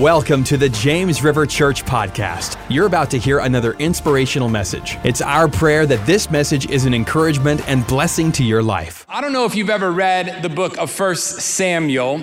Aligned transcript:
Welcome 0.00 0.42
to 0.44 0.56
the 0.56 0.68
James 0.68 1.22
River 1.22 1.46
Church 1.46 1.84
podcast. 1.84 2.60
You're 2.68 2.86
about 2.86 3.12
to 3.12 3.16
hear 3.16 3.38
another 3.38 3.74
inspirational 3.74 4.48
message. 4.48 4.98
It's 5.04 5.20
our 5.20 5.46
prayer 5.46 5.86
that 5.86 6.04
this 6.04 6.32
message 6.32 6.68
is 6.68 6.84
an 6.84 6.92
encouragement 6.92 7.66
and 7.68 7.86
blessing 7.86 8.32
to 8.32 8.42
your 8.42 8.60
life. 8.60 9.06
I 9.08 9.20
don't 9.20 9.32
know 9.32 9.44
if 9.44 9.54
you've 9.54 9.70
ever 9.70 9.92
read 9.92 10.42
the 10.42 10.48
book 10.48 10.78
of 10.78 10.90
First 10.90 11.42
Samuel. 11.42 12.18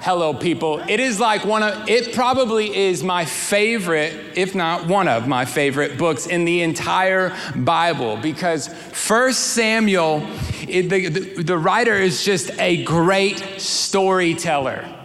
Hello, 0.00 0.34
people. 0.34 0.80
It 0.88 0.98
is 0.98 1.20
like 1.20 1.44
one 1.44 1.62
of, 1.62 1.88
it 1.88 2.12
probably 2.12 2.76
is 2.76 3.04
my 3.04 3.24
favorite, 3.24 4.36
if 4.36 4.56
not 4.56 4.88
one 4.88 5.06
of 5.06 5.28
my 5.28 5.44
favorite 5.44 5.96
books 5.98 6.26
in 6.26 6.44
the 6.44 6.62
entire 6.62 7.36
Bible 7.54 8.16
because 8.16 8.66
First 8.66 9.52
Samuel, 9.54 10.26
it, 10.66 10.88
the, 10.88 11.08
the, 11.08 11.42
the 11.44 11.56
writer 11.56 11.94
is 11.94 12.24
just 12.24 12.50
a 12.58 12.82
great 12.82 13.38
storyteller. 13.58 15.01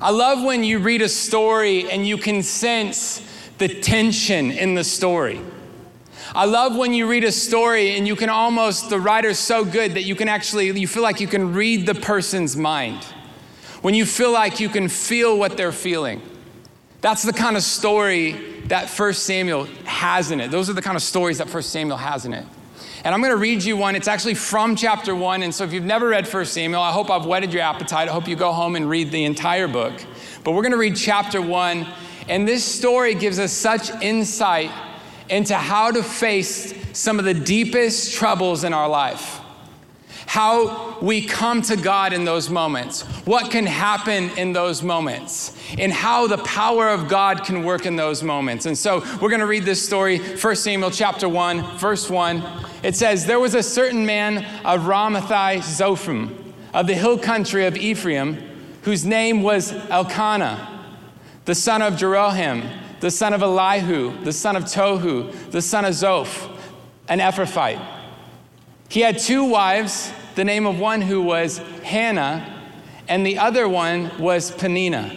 I 0.00 0.10
love 0.10 0.42
when 0.42 0.62
you 0.62 0.78
read 0.78 1.02
a 1.02 1.08
story 1.08 1.90
and 1.90 2.06
you 2.06 2.18
can 2.18 2.42
sense 2.42 3.22
the 3.58 3.68
tension 3.68 4.50
in 4.50 4.74
the 4.74 4.84
story. 4.84 5.40
I 6.34 6.44
love 6.44 6.76
when 6.76 6.92
you 6.92 7.08
read 7.08 7.24
a 7.24 7.32
story 7.32 7.96
and 7.96 8.06
you 8.06 8.16
can 8.16 8.28
almost, 8.28 8.90
the 8.90 9.00
writer's 9.00 9.38
so 9.38 9.64
good 9.64 9.94
that 9.94 10.02
you 10.02 10.14
can 10.14 10.28
actually, 10.28 10.66
you 10.78 10.86
feel 10.88 11.02
like 11.02 11.20
you 11.20 11.26
can 11.26 11.54
read 11.54 11.86
the 11.86 11.94
person's 11.94 12.56
mind. 12.56 13.02
When 13.80 13.94
you 13.94 14.04
feel 14.04 14.32
like 14.32 14.60
you 14.60 14.68
can 14.68 14.88
feel 14.88 15.38
what 15.38 15.56
they're 15.56 15.72
feeling. 15.72 16.20
That's 17.00 17.22
the 17.22 17.32
kind 17.32 17.56
of 17.56 17.62
story 17.62 18.32
that 18.66 18.90
First 18.90 19.22
Samuel 19.22 19.64
has 19.84 20.30
in 20.30 20.40
it. 20.40 20.50
Those 20.50 20.68
are 20.68 20.72
the 20.72 20.82
kind 20.82 20.96
of 20.96 21.02
stories 21.02 21.38
that 21.38 21.48
First 21.48 21.70
Samuel 21.70 21.96
has 21.96 22.26
in 22.26 22.34
it. 22.34 22.44
And 23.04 23.14
I'm 23.14 23.20
going 23.20 23.32
to 23.32 23.38
read 23.38 23.62
you 23.62 23.76
one. 23.76 23.96
It's 23.96 24.08
actually 24.08 24.34
from 24.34 24.76
chapter 24.76 25.14
one. 25.14 25.42
And 25.42 25.54
so 25.54 25.64
if 25.64 25.72
you've 25.72 25.84
never 25.84 26.08
read 26.08 26.26
1 26.26 26.44
Samuel, 26.46 26.82
I 26.82 26.92
hope 26.92 27.10
I've 27.10 27.26
whetted 27.26 27.52
your 27.52 27.62
appetite. 27.62 28.08
I 28.08 28.12
hope 28.12 28.28
you 28.28 28.36
go 28.36 28.52
home 28.52 28.76
and 28.76 28.88
read 28.88 29.10
the 29.10 29.24
entire 29.24 29.68
book. 29.68 29.94
But 30.44 30.52
we're 30.52 30.62
going 30.62 30.72
to 30.72 30.78
read 30.78 30.96
chapter 30.96 31.40
one. 31.40 31.86
And 32.28 32.46
this 32.46 32.64
story 32.64 33.14
gives 33.14 33.38
us 33.38 33.52
such 33.52 33.90
insight 34.02 34.70
into 35.28 35.54
how 35.54 35.90
to 35.90 36.02
face 36.02 36.74
some 36.92 37.18
of 37.18 37.24
the 37.24 37.34
deepest 37.34 38.14
troubles 38.14 38.64
in 38.64 38.72
our 38.72 38.88
life 38.88 39.40
how 40.26 40.98
we 41.00 41.22
come 41.24 41.62
to 41.62 41.76
God 41.76 42.12
in 42.12 42.24
those 42.24 42.50
moments, 42.50 43.02
what 43.24 43.50
can 43.50 43.64
happen 43.64 44.30
in 44.36 44.52
those 44.52 44.82
moments, 44.82 45.56
and 45.78 45.92
how 45.92 46.26
the 46.26 46.38
power 46.38 46.88
of 46.88 47.08
God 47.08 47.44
can 47.44 47.64
work 47.64 47.86
in 47.86 47.96
those 47.96 48.22
moments. 48.22 48.66
And 48.66 48.76
so 48.76 49.00
we're 49.20 49.30
going 49.30 49.40
to 49.40 49.46
read 49.46 49.64
this 49.64 49.84
story, 49.84 50.18
1 50.18 50.56
Samuel 50.56 50.90
chapter 50.90 51.28
1, 51.28 51.78
verse 51.78 52.10
1. 52.10 52.42
It 52.82 52.96
says, 52.96 53.24
There 53.24 53.40
was 53.40 53.54
a 53.54 53.62
certain 53.62 54.04
man 54.04 54.38
of 54.64 54.82
Ramathai 54.82 55.58
Zophim, 55.58 56.36
of 56.74 56.86
the 56.86 56.94
hill 56.94 57.18
country 57.18 57.64
of 57.64 57.76
Ephraim, 57.76 58.36
whose 58.82 59.04
name 59.04 59.42
was 59.42 59.72
Elkanah, 59.72 60.84
the 61.44 61.54
son 61.54 61.82
of 61.82 61.94
Jeroham, 61.94 62.68
the 63.00 63.10
son 63.10 63.32
of 63.32 63.42
Elihu, 63.42 64.22
the 64.24 64.32
son 64.32 64.56
of 64.56 64.64
Tohu, 64.64 65.50
the 65.50 65.62
son 65.62 65.84
of 65.84 65.94
Zoph, 65.94 66.52
an 67.08 67.20
Ephrathite. 67.20 67.95
He 68.88 69.00
had 69.00 69.18
two 69.18 69.44
wives 69.44 70.12
the 70.36 70.44
name 70.44 70.66
of 70.66 70.78
one 70.78 71.00
who 71.00 71.22
was 71.22 71.58
Hannah, 71.82 72.62
and 73.08 73.26
the 73.26 73.38
other 73.38 73.66
one 73.66 74.10
was 74.18 74.50
Peninnah. 74.50 75.16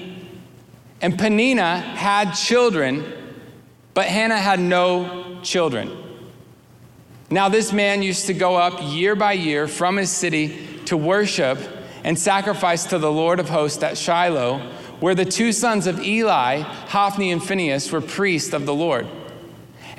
And 1.01 1.19
Peninnah 1.19 1.79
had 1.79 2.31
children, 2.31 3.03
but 3.93 4.05
Hannah 4.05 4.37
had 4.37 4.59
no 4.59 5.39
children. 5.43 5.91
Now, 7.29 7.49
this 7.49 7.71
man 7.73 8.01
used 8.01 8.27
to 8.27 8.33
go 8.33 8.55
up 8.55 8.79
year 8.81 9.15
by 9.15 9.33
year 9.33 9.67
from 9.67 9.97
his 9.97 10.09
city 10.09 10.57
to 10.85 10.97
worship 10.97 11.59
and 12.03 12.17
sacrifice 12.17 12.85
to 12.85 12.97
the 12.97 13.11
Lord 13.11 13.39
of 13.39 13.49
hosts 13.49 13.83
at 13.83 13.97
Shiloh, 13.97 14.59
where 14.99 15.15
the 15.15 15.25
two 15.25 15.51
sons 15.51 15.85
of 15.85 15.99
Eli, 16.03 16.61
Hophni 16.61 17.31
and 17.31 17.43
Phinehas, 17.43 17.91
were 17.91 18.01
priests 18.01 18.53
of 18.53 18.65
the 18.65 18.73
Lord. 18.73 19.07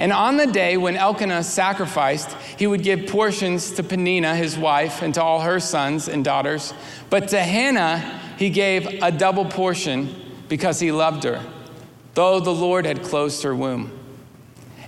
And 0.01 0.15
on 0.15 0.39
the 0.39 0.47
day 0.47 0.79
when 0.79 0.97
Elkanah 0.97 1.45
sacrificed, 1.45 2.33
he 2.59 2.67
would 2.67 2.83
give 2.83 3.07
portions 3.07 3.73
to 3.73 3.83
Peninnah, 3.83 4.35
his 4.35 4.57
wife, 4.57 5.03
and 5.03 5.13
to 5.13 5.23
all 5.23 5.43
her 5.43 5.61
sons 5.61 6.09
and 6.09 6.25
daughters. 6.25 6.73
But 7.11 7.29
to 7.29 7.41
Hannah, 7.41 7.99
he 8.39 8.49
gave 8.49 8.87
a 9.03 9.13
double 9.13 9.45
portion 9.45 10.15
because 10.49 10.81
he 10.81 10.91
loved 10.91 11.25
her, 11.25 11.45
though 12.15 12.41
the 12.41 12.51
Lord 12.51 12.87
had 12.87 13.03
closed 13.03 13.43
her 13.43 13.55
womb. 13.55 13.93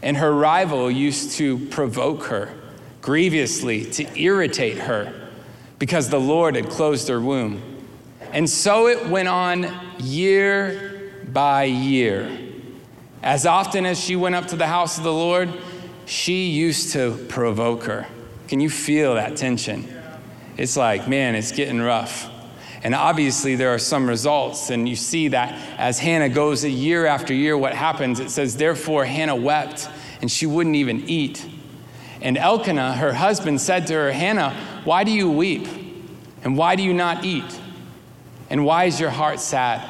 And 0.02 0.16
her 0.16 0.32
rival 0.32 0.90
used 0.90 1.32
to 1.32 1.58
provoke 1.66 2.24
her 2.24 2.54
grievously 3.02 3.84
to 3.84 4.18
irritate 4.18 4.78
her 4.78 5.30
because 5.78 6.08
the 6.08 6.20
Lord 6.20 6.56
had 6.56 6.70
closed 6.70 7.08
her 7.08 7.20
womb. 7.20 7.60
And 8.32 8.48
so 8.48 8.88
it 8.88 9.08
went 9.08 9.28
on 9.28 9.70
year 9.98 11.12
by 11.30 11.64
year. 11.64 12.51
As 13.22 13.46
often 13.46 13.86
as 13.86 14.00
she 14.00 14.16
went 14.16 14.34
up 14.34 14.48
to 14.48 14.56
the 14.56 14.66
house 14.66 14.98
of 14.98 15.04
the 15.04 15.12
Lord, 15.12 15.52
she 16.06 16.48
used 16.48 16.92
to 16.94 17.16
provoke 17.28 17.84
her. 17.84 18.06
Can 18.48 18.60
you 18.60 18.68
feel 18.68 19.14
that 19.14 19.36
tension? 19.36 19.88
It's 20.56 20.76
like, 20.76 21.08
man, 21.08 21.34
it's 21.34 21.52
getting 21.52 21.80
rough. 21.80 22.28
And 22.82 22.96
obviously, 22.96 23.54
there 23.54 23.72
are 23.72 23.78
some 23.78 24.08
results. 24.08 24.70
And 24.70 24.88
you 24.88 24.96
see 24.96 25.28
that 25.28 25.52
as 25.78 26.00
Hannah 26.00 26.28
goes 26.28 26.64
a 26.64 26.70
year 26.70 27.06
after 27.06 27.32
year, 27.32 27.56
what 27.56 27.74
happens? 27.74 28.18
It 28.18 28.30
says, 28.30 28.56
Therefore, 28.56 29.04
Hannah 29.04 29.36
wept, 29.36 29.88
and 30.20 30.30
she 30.30 30.46
wouldn't 30.46 30.74
even 30.74 31.08
eat. 31.08 31.48
And 32.20 32.36
Elkanah, 32.36 32.94
her 32.94 33.12
husband, 33.12 33.60
said 33.60 33.86
to 33.86 33.94
her, 33.94 34.12
Hannah, 34.12 34.56
why 34.84 35.04
do 35.04 35.12
you 35.12 35.30
weep? 35.30 35.68
And 36.42 36.56
why 36.56 36.74
do 36.74 36.82
you 36.82 36.92
not 36.92 37.24
eat? 37.24 37.60
And 38.50 38.64
why 38.64 38.84
is 38.84 38.98
your 38.98 39.10
heart 39.10 39.38
sad? 39.38 39.88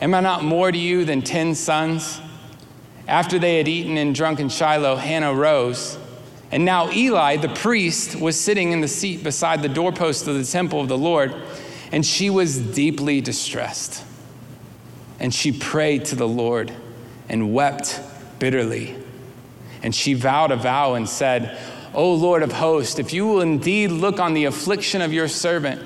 Am 0.00 0.14
I 0.14 0.20
not 0.20 0.44
more 0.44 0.72
to 0.72 0.78
you 0.78 1.04
than 1.04 1.20
ten 1.20 1.54
sons? 1.54 2.20
After 3.06 3.38
they 3.38 3.58
had 3.58 3.68
eaten 3.68 3.96
and 3.98 4.14
drunk 4.14 4.40
in 4.40 4.48
Shiloh, 4.48 4.96
Hannah 4.96 5.34
rose. 5.34 5.98
And 6.50 6.64
now 6.64 6.90
Eli, 6.90 7.36
the 7.36 7.48
priest, 7.48 8.16
was 8.16 8.38
sitting 8.38 8.72
in 8.72 8.80
the 8.80 8.88
seat 8.88 9.22
beside 9.22 9.62
the 9.62 9.68
doorpost 9.68 10.28
of 10.28 10.36
the 10.36 10.44
temple 10.44 10.80
of 10.80 10.88
the 10.88 10.96
Lord, 10.98 11.34
and 11.92 12.04
she 12.04 12.30
was 12.30 12.58
deeply 12.58 13.20
distressed. 13.20 14.04
And 15.20 15.34
she 15.34 15.52
prayed 15.52 16.06
to 16.06 16.16
the 16.16 16.28
Lord 16.28 16.72
and 17.28 17.52
wept 17.52 18.00
bitterly. 18.38 18.96
And 19.82 19.94
she 19.94 20.14
vowed 20.14 20.50
a 20.50 20.56
vow 20.56 20.94
and 20.94 21.08
said, 21.08 21.58
O 21.92 22.12
Lord 22.14 22.42
of 22.42 22.52
hosts, 22.52 22.98
if 22.98 23.12
you 23.12 23.26
will 23.26 23.40
indeed 23.40 23.90
look 23.90 24.18
on 24.18 24.34
the 24.34 24.46
affliction 24.46 25.02
of 25.02 25.12
your 25.12 25.28
servant 25.28 25.82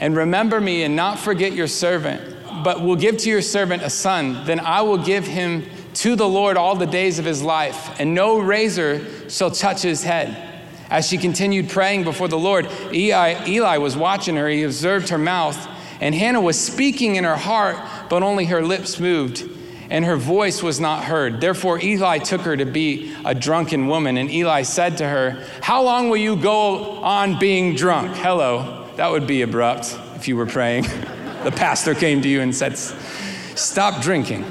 and 0.00 0.16
remember 0.16 0.60
me 0.60 0.82
and 0.82 0.96
not 0.96 1.18
forget 1.18 1.52
your 1.52 1.66
servant, 1.66 2.36
but 2.64 2.80
will 2.82 2.96
give 2.96 3.16
to 3.18 3.28
your 3.28 3.42
servant 3.42 3.82
a 3.82 3.90
son, 3.90 4.44
then 4.46 4.60
I 4.60 4.82
will 4.82 4.98
give 4.98 5.26
him 5.26 5.64
to 5.94 6.16
the 6.16 6.28
Lord 6.28 6.56
all 6.56 6.74
the 6.74 6.86
days 6.86 7.18
of 7.18 7.24
his 7.24 7.42
life, 7.42 8.00
and 8.00 8.14
no 8.14 8.38
razor 8.38 9.28
shall 9.28 9.50
touch 9.50 9.82
his 9.82 10.02
head. 10.02 10.50
As 10.90 11.06
she 11.06 11.16
continued 11.16 11.70
praying 11.70 12.04
before 12.04 12.28
the 12.28 12.38
Lord, 12.38 12.68
Eli, 12.92 13.46
Eli 13.48 13.78
was 13.78 13.96
watching 13.96 14.36
her. 14.36 14.48
He 14.48 14.62
observed 14.62 15.08
her 15.08 15.18
mouth, 15.18 15.56
and 16.00 16.14
Hannah 16.14 16.40
was 16.40 16.58
speaking 16.58 17.16
in 17.16 17.24
her 17.24 17.36
heart, 17.36 17.76
but 18.10 18.22
only 18.22 18.46
her 18.46 18.62
lips 18.62 19.00
moved, 19.00 19.48
and 19.88 20.04
her 20.04 20.16
voice 20.16 20.62
was 20.62 20.80
not 20.80 21.04
heard. 21.04 21.40
Therefore, 21.40 21.80
Eli 21.80 22.18
took 22.18 22.42
her 22.42 22.56
to 22.56 22.66
be 22.66 23.14
a 23.24 23.34
drunken 23.34 23.86
woman, 23.86 24.18
and 24.18 24.30
Eli 24.30 24.62
said 24.62 24.98
to 24.98 25.08
her, 25.08 25.46
How 25.62 25.82
long 25.82 26.10
will 26.10 26.18
you 26.18 26.36
go 26.36 27.02
on 27.02 27.38
being 27.38 27.74
drunk? 27.74 28.16
Hello, 28.16 28.88
that 28.96 29.10
would 29.10 29.26
be 29.26 29.42
abrupt 29.42 29.96
if 30.16 30.28
you 30.28 30.36
were 30.36 30.46
praying. 30.46 30.82
the 31.44 31.52
pastor 31.54 31.94
came 31.94 32.20
to 32.22 32.28
you 32.28 32.40
and 32.40 32.54
said, 32.54 32.76
Stop 32.76 34.02
drinking. 34.02 34.44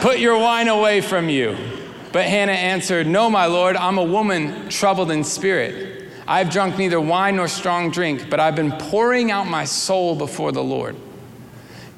Put 0.00 0.18
your 0.18 0.38
wine 0.38 0.68
away 0.68 1.00
from 1.00 1.28
you. 1.28 1.56
But 2.12 2.26
Hannah 2.26 2.52
answered, 2.52 3.06
No, 3.06 3.28
my 3.30 3.46
Lord, 3.46 3.76
I'm 3.76 3.98
a 3.98 4.04
woman 4.04 4.68
troubled 4.68 5.10
in 5.10 5.24
spirit. 5.24 6.08
I 6.26 6.38
have 6.38 6.50
drunk 6.50 6.76
neither 6.76 7.00
wine 7.00 7.36
nor 7.36 7.48
strong 7.48 7.90
drink, 7.90 8.28
but 8.28 8.40
I've 8.40 8.56
been 8.56 8.72
pouring 8.72 9.30
out 9.30 9.46
my 9.46 9.64
soul 9.64 10.16
before 10.16 10.52
the 10.52 10.62
Lord. 10.62 10.96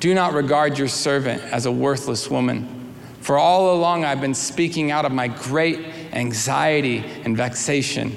Do 0.00 0.14
not 0.14 0.32
regard 0.32 0.78
your 0.78 0.88
servant 0.88 1.42
as 1.42 1.66
a 1.66 1.72
worthless 1.72 2.30
woman, 2.30 2.94
for 3.20 3.36
all 3.36 3.74
along 3.74 4.04
I've 4.04 4.20
been 4.20 4.34
speaking 4.34 4.90
out 4.90 5.04
of 5.04 5.12
my 5.12 5.28
great 5.28 5.80
anxiety 6.12 7.04
and 7.24 7.36
vexation. 7.36 8.12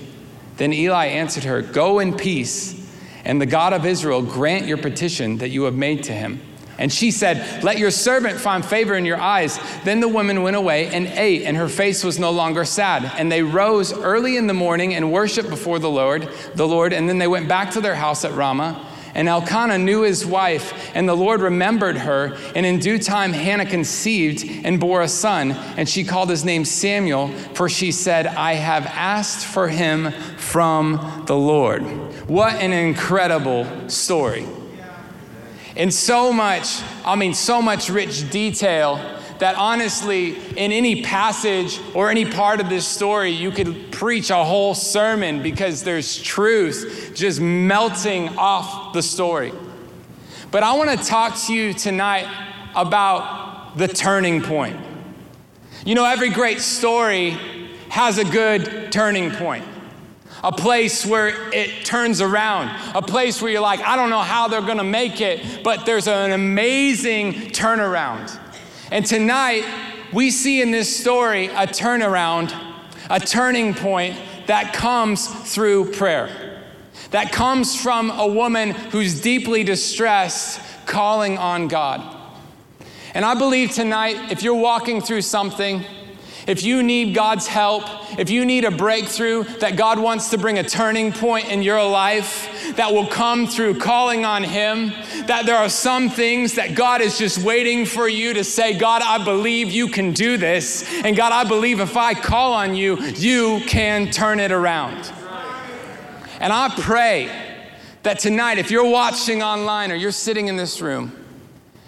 Then 0.57 0.74
Eli 0.74 1.07
answered 1.07 1.45
her, 1.45 1.62
Go 1.62 2.00
in 2.00 2.16
peace, 2.16 2.92
and 3.25 3.42
the 3.42 3.48
God 3.48 3.74
of 3.74 3.86
Israel 3.86 4.22
grant 4.22 4.68
your 4.68 4.78
petition 4.78 5.38
that 5.38 5.50
you 5.50 5.63
have 5.63 5.75
made 5.75 6.04
to 6.04 6.13
him. 6.13 6.39
And 6.81 6.92
she 6.92 7.12
said, 7.12 7.63
Let 7.63 7.78
your 7.78 7.92
servant 7.92 8.39
find 8.39 8.66
favor 8.66 8.95
in 8.95 9.06
your 9.06 9.19
eyes. 9.19 9.60
Then 9.83 10.00
the 10.00 10.07
woman 10.07 10.42
went 10.42 10.56
away 10.56 10.88
and 10.88 11.06
ate, 11.06 11.44
and 11.44 11.56
her 11.56 11.69
face 11.69 12.04
was 12.04 12.18
no 12.18 12.31
longer 12.31 12.66
sad. 12.66 13.06
And 13.19 13.31
they 13.31 13.44
rose 13.44 13.94
early 13.94 14.36
in 14.36 14.48
the 14.48 14.56
morning 14.56 14.95
and 14.95 15.12
worshiped 15.12 15.48
before 15.48 15.78
the 15.78 15.92
Lord, 15.92 16.28
the 16.56 16.68
Lord, 16.68 16.92
and 16.92 17.07
then 17.07 17.19
they 17.19 17.28
went 17.28 17.48
back 17.48 17.69
to 17.72 17.81
their 17.81 17.94
house 17.94 18.25
at 18.25 18.33
Ramah. 18.33 18.88
And 19.13 19.28
Elkanah 19.28 19.78
knew 19.78 20.01
his 20.01 20.25
wife, 20.25 20.92
and 20.95 21.07
the 21.07 21.13
Lord 21.13 21.42
remembered 21.42 21.98
her. 21.98 22.36
And 22.56 22.66
in 22.66 22.80
due 22.80 22.98
time, 22.98 23.31
Hannah 23.31 23.68
conceived 23.68 24.44
and 24.66 24.80
bore 24.80 25.04
a 25.04 25.07
son, 25.07 25.51
and 25.51 25.88
she 25.88 26.04
called 26.04 26.31
his 26.31 26.44
name 26.44 26.66
Samuel, 26.66 27.28
for 27.54 27.69
she 27.69 27.92
said, 27.92 28.25
I 28.25 28.54
have 28.54 28.88
asked 28.88 29.45
for 29.45 29.68
him 29.68 30.12
from 30.38 31.25
the 31.28 31.38
Lord. 31.38 31.83
What 32.28 32.56
an 32.56 32.74
incredible 32.74 33.88
story. 33.88 34.48
In 35.75 35.91
so 35.91 36.33
much, 36.33 36.81
I 37.06 37.15
mean, 37.15 37.33
so 37.33 37.62
much 37.62 37.89
rich 37.89 38.29
detail 38.29 38.97
that 39.39 39.56
honestly, 39.56 40.38
in 40.56 40.71
any 40.71 41.01
passage 41.01 41.79
or 41.95 42.12
any 42.12 42.25
part 42.25 42.62
of 42.62 42.69
this 42.69 42.85
story, 42.85 43.31
you 43.31 43.50
could 43.50 43.91
preach 43.91 44.29
a 44.29 44.44
whole 44.44 44.75
sermon 44.75 45.41
because 45.41 45.83
there's 45.83 46.21
truth 46.21 47.13
just 47.15 47.41
melting 47.41 48.29
off 48.38 48.94
the 48.94 49.01
story. 49.01 49.51
But 50.51 50.62
I 50.62 50.73
want 50.73 50.91
to 50.91 51.06
talk 51.06 51.35
to 51.47 51.53
you 51.53 51.73
tonight 51.73 52.27
about 52.75 53.77
the 53.77 53.88
turning 53.88 54.44
point. 54.44 54.79
You 55.85 55.95
know, 55.95 56.06
every 56.06 56.29
great 56.29 56.59
story 56.59 57.31
has 57.89 58.19
a 58.19 58.25
good 58.25 58.91
turning 58.91 59.31
point 59.31 59.65
a 60.44 60.52
place 60.52 61.06
where 61.06 61.52
it 61.54 61.86
turns 61.86 62.22
around, 62.22 62.70
a 62.96 63.02
place 63.02 63.42
where 63.42 63.52
you're 63.52 63.62
like, 63.62 63.80
I 63.82 63.96
don't 63.96 64.10
know 64.10 64.22
how 64.22 64.48
they're 64.48 64.62
gonna 64.62 64.84
make 64.84 65.22
it, 65.22 65.64
but 65.64 65.86
there's 65.86 66.08
an 66.08 66.32
amazing 66.32 67.34
turnaround. 67.52 68.38
And 68.92 69.06
tonight, 69.06 69.64
we 70.12 70.32
see 70.32 70.62
in 70.62 70.72
this 70.72 70.94
story 70.96 71.48
a 71.48 71.68
turnaround, 71.68 72.54
a 73.10 73.20
turning 73.20 73.74
point 73.74 74.18
that 74.48 74.74
comes 74.74 75.28
through 75.54 75.92
prayer, 75.94 76.64
that 77.12 77.32
comes 77.32 77.80
from 77.80 78.10
a 78.10 78.28
woman 78.28 78.72
who's 78.72 79.22
deeply 79.22 79.64
distressed, 79.64 80.60
calling 80.86 81.38
on 81.38 81.68
God. 81.68 82.18
And 83.14 83.26
I 83.26 83.36
believe 83.36 83.72
tonight, 83.72 84.32
if 84.32 84.42
you're 84.42 84.56
walking 84.56 85.02
through 85.02 85.22
something, 85.22 85.84
if 86.51 86.63
you 86.63 86.83
need 86.83 87.15
God's 87.15 87.48
help, 87.48 87.83
if 88.19 88.30
you 88.30 88.45
need 88.45 88.65
a 88.65 88.71
breakthrough, 88.71 89.45
that 89.59 89.77
God 89.77 89.98
wants 89.98 90.30
to 90.31 90.38
bring 90.38 90.59
a 90.59 90.63
turning 90.63 91.13
point 91.13 91.50
in 91.50 91.63
your 91.63 91.81
life 91.81 92.75
that 92.75 92.92
will 92.92 93.07
come 93.07 93.48
through 93.48 93.80
calling 93.80 94.25
on 94.25 94.44
Him, 94.44 94.89
that 95.27 95.45
there 95.45 95.56
are 95.56 95.69
some 95.69 96.09
things 96.09 96.56
that 96.56 96.75
God 96.75 97.00
is 97.00 97.18
just 97.18 97.38
waiting 97.38 97.86
for 97.86 98.07
you 98.07 98.33
to 98.33 98.44
say, 98.44 98.77
God, 98.77 99.01
I 99.01 99.24
believe 99.24 99.71
you 99.71 99.88
can 99.88 100.12
do 100.12 100.36
this. 100.36 100.86
And 101.03 101.15
God, 101.15 101.31
I 101.31 101.48
believe 101.48 101.80
if 101.80 101.95
I 101.95 102.13
call 102.13 102.54
on 102.54 102.75
you, 102.75 103.00
you 103.00 103.62
can 103.65 104.12
turn 104.12 104.42
it 104.42 104.51
around. 104.51 105.12
And 106.42 106.51
I 106.51 106.69
pray 106.77 107.31
that 108.04 108.19
tonight, 108.19 108.57
if 108.57 108.71
you're 108.71 108.89
watching 108.89 109.42
online 109.42 109.89
or 109.92 109.95
you're 109.95 110.12
sitting 110.12 110.50
in 110.50 110.57
this 110.57 110.81
room 110.81 111.13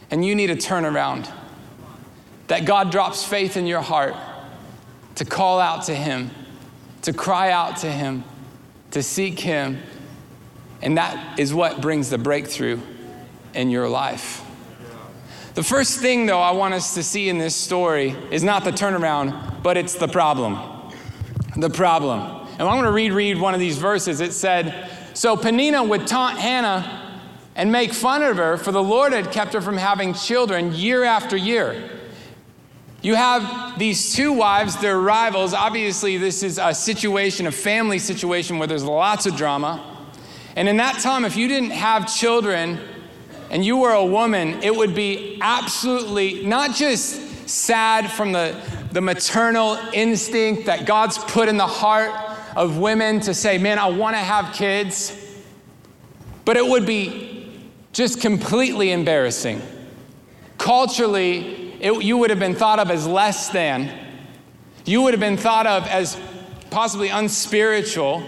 and 0.10 0.24
you 0.24 0.36
need 0.36 0.52
a 0.52 0.56
turnaround, 0.56 1.30
that 2.48 2.66
God 2.66 2.92
drops 2.92 3.26
faith 3.26 3.58
in 3.58 3.68
your 3.68 3.82
heart 3.82 4.16
to 5.16 5.26
call 5.26 5.60
out 5.60 5.86
to 5.86 5.96
Him, 5.96 6.32
to 7.04 7.14
cry 7.14 7.52
out 7.52 7.78
to 7.78 7.92
Him, 7.92 8.24
to 8.92 9.04
seek 9.04 9.40
Him. 9.40 9.80
And 10.82 10.98
that 10.98 11.40
is 11.40 11.54
what 11.54 11.82
brings 11.82 12.10
the 12.10 12.18
breakthrough 12.18 12.80
in 13.54 13.70
your 13.70 13.88
life. 13.88 14.42
The 15.54 15.64
first 15.64 16.00
thing, 16.00 16.26
though, 16.26 16.42
I 16.42 16.52
want 16.52 16.74
us 16.74 16.96
to 16.96 17.04
see 17.04 17.30
in 17.30 17.38
this 17.38 17.56
story 17.56 18.16
is 18.32 18.44
not 18.44 18.64
the 18.64 18.72
turnaround, 18.72 19.62
but 19.62 19.78
it's 19.78 19.96
the 19.96 20.08
problem. 20.08 20.58
The 21.56 21.70
problem. 21.70 22.48
And 22.54 22.62
I'm 22.64 22.76
going 22.76 22.86
to 22.86 22.92
read 22.92 23.14
read 23.14 23.40
one 23.40 23.54
of 23.54 23.60
these 23.60 23.78
verses. 23.78 24.20
It 24.20 24.34
said, 24.34 24.90
"So 25.14 25.38
Peninnah 25.38 25.84
would 25.84 26.08
taunt 26.08 26.40
Hannah 26.40 27.22
and 27.56 27.72
make 27.72 27.94
fun 27.94 28.24
of 28.24 28.38
her, 28.38 28.58
for 28.58 28.72
the 28.72 28.82
Lord 28.82 29.14
had 29.14 29.32
kept 29.32 29.54
her 29.54 29.62
from 29.62 29.78
having 29.78 30.16
children 30.16 30.74
year 30.74 31.04
after 31.04 31.38
year." 31.38 31.90
You 33.04 33.16
have 33.16 33.78
these 33.78 34.16
two 34.16 34.32
wives, 34.32 34.78
they're 34.78 34.98
rivals. 34.98 35.54
Obviously, 35.54 36.16
this 36.16 36.42
is 36.42 36.58
a 36.58 36.74
situation, 36.74 37.48
a 37.48 37.52
family 37.52 38.00
situation 38.00 38.60
where 38.60 38.68
there's 38.68 38.86
lots 38.86 39.26
of 39.26 39.36
drama. 39.36 40.08
And 40.56 40.70
in 40.70 40.78
that 40.78 41.02
time, 41.02 41.26
if 41.26 41.36
you 41.36 41.50
didn't 41.50 41.72
have 41.72 42.08
children 42.08 42.80
and 43.50 43.66
you 43.66 43.76
were 43.76 43.92
a 43.92 44.06
woman, 44.06 44.64
it 44.64 44.74
would 44.74 44.96
be 44.96 45.38
absolutely 45.42 46.46
not 46.46 46.76
just 46.76 47.50
sad 47.50 48.10
from 48.10 48.32
the, 48.32 48.56
the 48.94 49.02
maternal 49.02 49.78
instinct 49.92 50.68
that 50.68 50.86
God's 50.86 51.18
put 51.18 51.50
in 51.50 51.58
the 51.58 51.68
heart 51.68 52.12
of 52.56 52.78
women 52.78 53.20
to 53.20 53.34
say, 53.34 53.58
man, 53.58 53.80
I 53.80 53.88
want 53.88 54.16
to 54.16 54.20
have 54.20 54.56
kids, 54.56 55.14
but 56.46 56.56
it 56.56 56.66
would 56.66 56.86
be 56.86 57.52
just 57.92 58.22
completely 58.22 58.94
embarrassing. 58.94 59.62
Culturally, 60.58 61.63
it, 61.84 62.02
you 62.02 62.18
would 62.18 62.30
have 62.30 62.40
been 62.40 62.56
thought 62.56 62.80
of 62.80 62.90
as 62.90 63.06
less 63.06 63.50
than. 63.50 63.92
You 64.86 65.02
would 65.02 65.14
have 65.14 65.20
been 65.20 65.36
thought 65.36 65.68
of 65.68 65.86
as 65.88 66.18
possibly 66.70 67.10
unspiritual. 67.10 68.24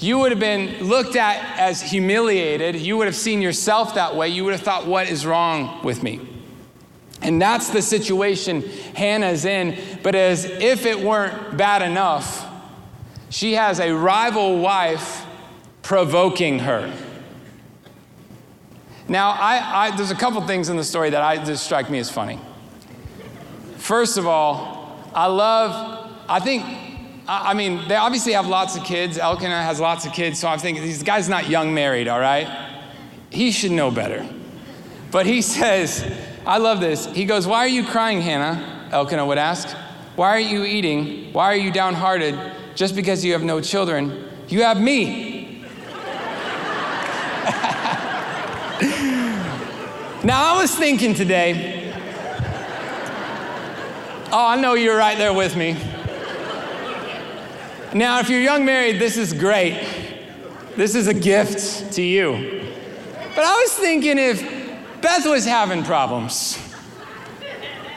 You 0.00 0.18
would 0.18 0.32
have 0.32 0.40
been 0.40 0.88
looked 0.88 1.14
at 1.14 1.60
as 1.60 1.80
humiliated. 1.80 2.74
You 2.74 2.96
would 2.96 3.06
have 3.06 3.14
seen 3.14 3.40
yourself 3.40 3.94
that 3.94 4.16
way. 4.16 4.30
You 4.30 4.42
would 4.42 4.52
have 4.52 4.62
thought, 4.62 4.84
what 4.84 5.08
is 5.08 5.24
wrong 5.24 5.80
with 5.84 6.02
me? 6.02 6.28
And 7.22 7.40
that's 7.40 7.70
the 7.70 7.80
situation 7.80 8.62
Hannah's 8.96 9.44
in. 9.44 9.78
But 10.02 10.16
as 10.16 10.44
if 10.44 10.86
it 10.86 10.98
weren't 10.98 11.56
bad 11.56 11.82
enough, 11.82 12.44
she 13.30 13.52
has 13.52 13.78
a 13.78 13.92
rival 13.92 14.58
wife 14.58 15.24
provoking 15.82 16.58
her. 16.58 16.92
Now, 19.08 19.30
I, 19.30 19.86
I, 19.86 19.96
there's 19.96 20.10
a 20.10 20.14
couple 20.14 20.40
things 20.46 20.68
in 20.70 20.76
the 20.76 20.84
story 20.84 21.10
that 21.10 21.20
I, 21.20 21.42
just 21.44 21.64
strike 21.64 21.90
me 21.90 21.98
as 21.98 22.10
funny. 22.10 22.40
First 23.76 24.16
of 24.16 24.26
all, 24.26 24.98
I 25.14 25.26
love, 25.26 26.10
I 26.26 26.40
think, 26.40 26.64
I, 27.28 27.50
I 27.50 27.54
mean, 27.54 27.86
they 27.86 27.96
obviously 27.96 28.32
have 28.32 28.46
lots 28.46 28.76
of 28.76 28.84
kids. 28.84 29.18
Elkanah 29.18 29.62
has 29.62 29.78
lots 29.78 30.06
of 30.06 30.12
kids, 30.12 30.38
so 30.38 30.48
I'm 30.48 30.58
thinking, 30.58 30.82
this 30.82 31.02
guy's 31.02 31.28
not 31.28 31.50
young 31.50 31.74
married, 31.74 32.08
all 32.08 32.20
right? 32.20 32.48
He 33.28 33.50
should 33.50 33.72
know 33.72 33.90
better. 33.90 34.26
But 35.10 35.26
he 35.26 35.42
says, 35.56 36.02
I 36.46 36.58
love 36.58 36.80
this. 36.80 37.06
He 37.06 37.24
goes, 37.24 37.46
Why 37.46 37.58
are 37.58 37.68
you 37.68 37.84
crying, 37.84 38.20
Hannah? 38.20 38.88
Elkanah 38.90 39.26
would 39.26 39.38
ask. 39.38 39.68
Why 40.16 40.30
are 40.30 40.40
you 40.40 40.64
eating? 40.64 41.32
Why 41.32 41.46
are 41.46 41.56
you 41.56 41.72
downhearted? 41.72 42.38
Just 42.74 42.94
because 42.94 43.24
you 43.24 43.32
have 43.32 43.42
no 43.42 43.60
children. 43.60 44.28
You 44.48 44.62
have 44.62 44.80
me. 44.80 45.33
Now, 50.24 50.54
I 50.54 50.62
was 50.62 50.74
thinking 50.74 51.12
today, 51.12 51.92
oh, 54.32 54.46
I 54.48 54.58
know 54.58 54.72
you're 54.72 54.96
right 54.96 55.18
there 55.18 55.34
with 55.34 55.54
me. 55.54 55.76
Now, 57.92 58.20
if 58.20 58.30
you're 58.30 58.40
young 58.40 58.64
married, 58.64 58.98
this 58.98 59.18
is 59.18 59.34
great. 59.34 59.86
This 60.76 60.94
is 60.94 61.08
a 61.08 61.12
gift 61.12 61.92
to 61.92 62.02
you. 62.02 62.72
But 63.36 63.44
I 63.44 63.54
was 63.54 63.74
thinking 63.74 64.16
if 64.16 64.40
Beth 65.02 65.26
was 65.26 65.44
having 65.44 65.84
problems, 65.84 66.58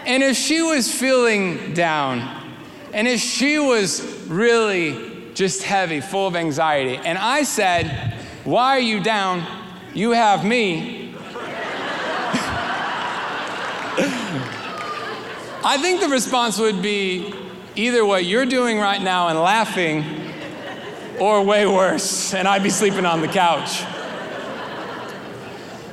and 0.06 0.22
if 0.22 0.36
she 0.36 0.62
was 0.62 0.94
feeling 0.94 1.74
down, 1.74 2.20
and 2.92 3.08
if 3.08 3.22
she 3.22 3.58
was 3.58 4.02
really 4.28 5.32
just 5.34 5.64
heavy, 5.64 6.02
full 6.02 6.28
of 6.28 6.36
anxiety, 6.36 6.98
and 6.98 7.18
I 7.18 7.44
said, 7.44 8.18
Why 8.44 8.76
are 8.76 8.82
you 8.82 9.02
down? 9.02 9.48
You 9.94 10.12
have 10.12 10.44
me. 10.44 10.97
I 15.64 15.78
think 15.82 16.02
the 16.02 16.10
response 16.10 16.60
would 16.60 16.82
be 16.82 17.34
either 17.76 18.06
what 18.06 18.26
you're 18.26 18.46
doing 18.46 18.80
right 18.80 19.02
now 19.02 19.28
and 19.28 19.40
laughing, 19.40 20.06
or 21.20 21.42
way 21.44 21.66
worse, 21.66 22.34
and 22.34 22.48
I'd 22.48 22.64
be 22.64 22.70
sleeping 22.70 23.06
on 23.06 23.22
the 23.22 23.28
couch. 23.28 23.84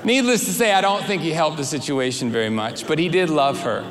Needless 0.05 0.45
to 0.45 0.53
say, 0.53 0.73
I 0.73 0.83
don't 0.83 1.03
think 1.05 1.23
he 1.23 1.31
helped 1.31 1.57
the 1.57 1.65
situation 1.65 2.31
very 2.31 2.51
much, 2.51 2.87
but 2.87 2.99
he 2.99 3.09
did 3.09 3.31
love 3.31 3.61
her. 3.61 3.91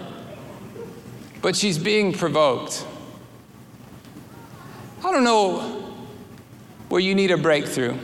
But 1.41 1.55
she's 1.55 1.79
being 1.79 2.13
provoked. 2.13 2.85
I 5.03 5.11
don't 5.11 5.23
know 5.23 5.95
where 6.89 7.01
you 7.01 7.15
need 7.15 7.31
a 7.31 7.37
breakthrough, 7.37 7.97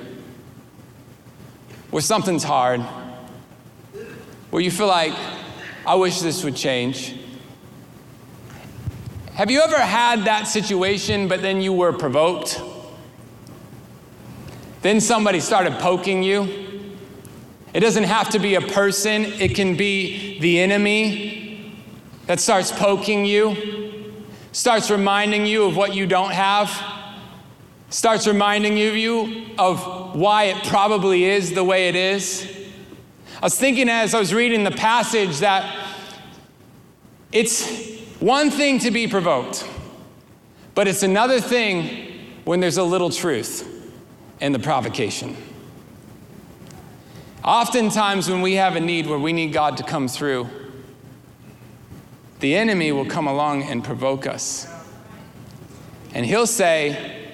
where 1.92 2.02
something's 2.02 2.44
hard, 2.44 2.82
where 4.50 4.62
you 4.62 4.72
feel 4.72 4.88
like, 4.88 5.14
I 5.86 5.94
wish 5.96 6.20
this 6.20 6.44
would 6.44 6.56
change. 6.56 7.16
Have 9.40 9.50
you 9.50 9.62
ever 9.62 9.80
had 9.80 10.26
that 10.26 10.50
situation, 10.50 11.30
but 11.30 11.42
then 11.42 11.62
you 11.62 11.72
were 11.72 11.94
provoked? 11.94 12.62
Then 14.82 15.00
somebody 15.00 15.40
started 15.40 15.76
poking 15.76 16.24
you. 16.24 16.92
It 17.74 17.80
doesn't 17.80 18.04
have 18.04 18.28
to 18.32 18.40
be 18.40 18.56
a 18.56 18.62
person, 18.62 19.24
it 19.24 19.56
can 19.56 19.78
be 19.78 20.42
the 20.42 20.60
enemy 20.60 21.74
that 22.26 22.42
starts 22.42 22.74
poking 22.74 23.26
you, 23.26 24.14
starts 24.52 24.92
reminding 24.92 25.46
you 25.46 25.64
of 25.64 25.78
what 25.78 25.96
you 25.96 26.06
don't 26.06 26.32
have, 26.32 26.70
starts 27.90 28.28
reminding 28.28 28.76
you 28.76 29.46
of 29.58 30.18
why 30.18 30.48
it 30.48 30.66
probably 30.66 31.24
is 31.24 31.54
the 31.54 31.64
way 31.64 31.88
it 31.88 31.96
is. 31.96 32.46
I 33.42 33.46
was 33.46 33.58
thinking 33.58 33.88
as 33.88 34.14
I 34.14 34.20
was 34.20 34.34
reading 34.34 34.66
the 34.66 34.72
passage 34.72 35.40
that 35.40 35.88
it's 37.32 37.89
one 38.20 38.52
thing 38.52 38.80
to 38.80 38.92
be 38.92 39.08
provoked, 39.08 39.66
but 40.76 40.88
it's 40.88 41.04
another 41.04 41.40
thing 41.40 42.14
when 42.44 42.60
there's 42.60 42.78
a 42.78 42.84
little 42.84 43.10
truth 43.10 43.66
in 44.42 44.52
the 44.52 44.60
provocation. 44.60 45.38
Oftentimes, 47.44 48.30
when 48.30 48.42
we 48.42 48.56
have 48.56 48.76
a 48.76 48.80
need 48.82 49.08
where 49.08 49.18
we 49.18 49.32
need 49.32 49.54
God 49.54 49.78
to 49.78 49.84
come 49.84 50.10
through, 50.10 50.50
the 52.42 52.56
enemy 52.56 52.92
will 52.92 53.06
come 53.06 53.28
along 53.28 53.64
and 53.64 53.84
provoke 53.84 54.28
us. 54.28 54.68
And 56.14 56.26
he'll 56.26 56.48
say, 56.48 57.32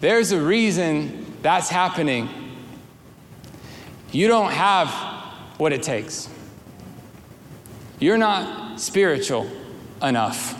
There's 0.00 0.32
a 0.32 0.40
reason 0.40 1.36
that's 1.42 1.68
happening. 1.68 2.28
You 4.10 4.26
don't 4.26 4.50
have 4.50 4.90
what 5.58 5.72
it 5.72 5.82
takes. 5.82 6.28
You're 8.00 8.18
not 8.18 8.80
spiritual 8.80 9.48
enough. 10.02 10.54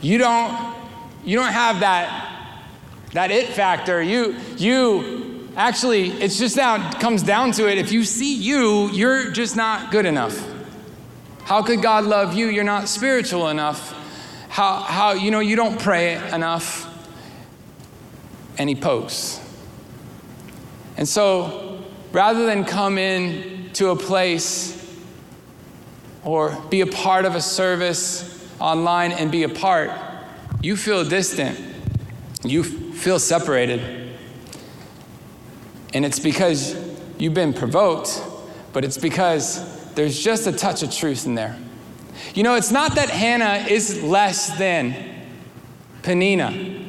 You 0.00 0.18
don't, 0.18 0.74
you 1.24 1.38
don't 1.38 1.52
have 1.52 1.80
that, 1.80 2.52
that 3.12 3.30
it 3.30 3.48
factor. 3.48 4.02
You, 4.02 4.36
you 4.56 5.48
actually, 5.56 6.10
it's 6.10 6.38
just 6.38 6.56
now 6.56 6.92
comes 6.98 7.22
down 7.22 7.52
to 7.52 7.70
it. 7.70 7.78
If 7.78 7.92
you 7.92 8.04
see 8.04 8.34
you, 8.34 8.90
you're 8.90 9.30
just 9.30 9.56
not 9.56 9.90
good 9.90 10.06
enough. 10.06 10.52
How 11.44 11.62
could 11.62 11.82
God 11.82 12.04
love 12.04 12.34
you? 12.34 12.48
You're 12.48 12.64
not 12.64 12.88
spiritual 12.88 13.48
enough. 13.48 13.92
How, 14.48 14.80
how 14.80 15.12
you 15.12 15.30
know, 15.30 15.40
you 15.40 15.56
don't 15.56 15.80
pray 15.80 16.14
enough. 16.32 16.90
And 18.58 18.68
he 18.68 18.74
pokes. 18.74 19.40
And 20.96 21.08
so, 21.08 21.82
rather 22.12 22.46
than 22.46 22.64
come 22.64 22.98
in 22.98 23.70
to 23.72 23.88
a 23.88 23.96
place 23.96 24.83
or 26.24 26.56
be 26.70 26.80
a 26.80 26.86
part 26.86 27.24
of 27.24 27.34
a 27.34 27.40
service 27.40 28.30
online 28.60 29.12
and 29.12 29.30
be 29.30 29.42
a 29.42 29.48
part, 29.48 29.90
you 30.62 30.76
feel 30.76 31.04
distant. 31.04 31.58
You 32.42 32.62
feel 32.64 33.18
separated. 33.18 34.16
And 35.92 36.04
it's 36.04 36.18
because 36.18 36.76
you've 37.18 37.34
been 37.34 37.52
provoked, 37.52 38.22
but 38.72 38.84
it's 38.84 38.98
because 38.98 39.92
there's 39.94 40.18
just 40.18 40.46
a 40.46 40.52
touch 40.52 40.82
of 40.82 40.90
truth 40.90 41.26
in 41.26 41.34
there. 41.34 41.58
You 42.34 42.42
know, 42.42 42.54
it's 42.54 42.70
not 42.70 42.94
that 42.94 43.10
Hannah 43.10 43.66
is 43.68 44.02
less 44.02 44.56
than 44.58 44.94
Peninnah. 46.02 46.82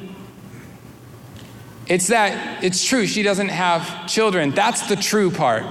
It's 1.88 2.08
that 2.08 2.63
it's 2.63 2.84
true, 2.84 3.06
she 3.06 3.22
doesn't 3.22 3.50
have 3.50 4.08
children. 4.08 4.51
That's 4.51 4.88
the 4.88 4.96
true 4.96 5.30
part. 5.30 5.65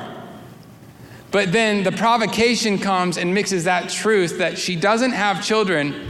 But 1.35 1.51
then 1.51 1.83
the 1.83 1.91
provocation 1.91 2.79
comes 2.79 3.19
and 3.19 3.35
mixes 3.35 3.65
that 3.65 3.89
truth 3.89 4.39
that 4.39 4.57
she 4.57 4.77
doesn't 4.77 5.11
have 5.11 5.45
children, 5.45 6.09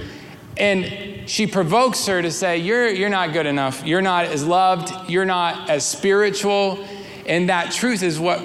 and 0.58 1.26
she 1.30 1.46
provokes 1.46 2.04
her 2.04 2.20
to 2.20 2.30
say, 2.30 2.58
You're, 2.58 2.90
you're 2.90 3.08
not 3.08 3.32
good 3.32 3.46
enough. 3.46 3.82
You're 3.86 4.02
not 4.02 4.26
as 4.26 4.44
loved. 4.44 5.08
You're 5.08 5.24
not 5.24 5.70
as 5.70 5.82
spiritual. 5.82 6.86
And 7.24 7.48
that 7.48 7.72
truth 7.72 8.02
is 8.02 8.20
what 8.20 8.42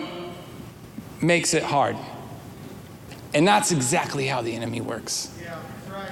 makes 1.21 1.53
it 1.53 1.63
hard. 1.63 1.98
And 3.33 3.45
that's 3.45 3.74
exactly 3.74 4.25
how 4.27 4.41
the 4.41 4.55
enemy 4.55 4.79
works. 4.79 5.38
Yeah, 5.43 5.59
right. 5.91 6.09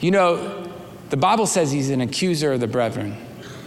You 0.00 0.10
know, 0.10 0.72
the 1.10 1.16
Bible 1.16 1.46
says 1.46 1.70
he's 1.70 1.90
an 1.90 2.00
accuser 2.00 2.54
of 2.54 2.58
the 2.58 2.66
brethren. 2.66 3.16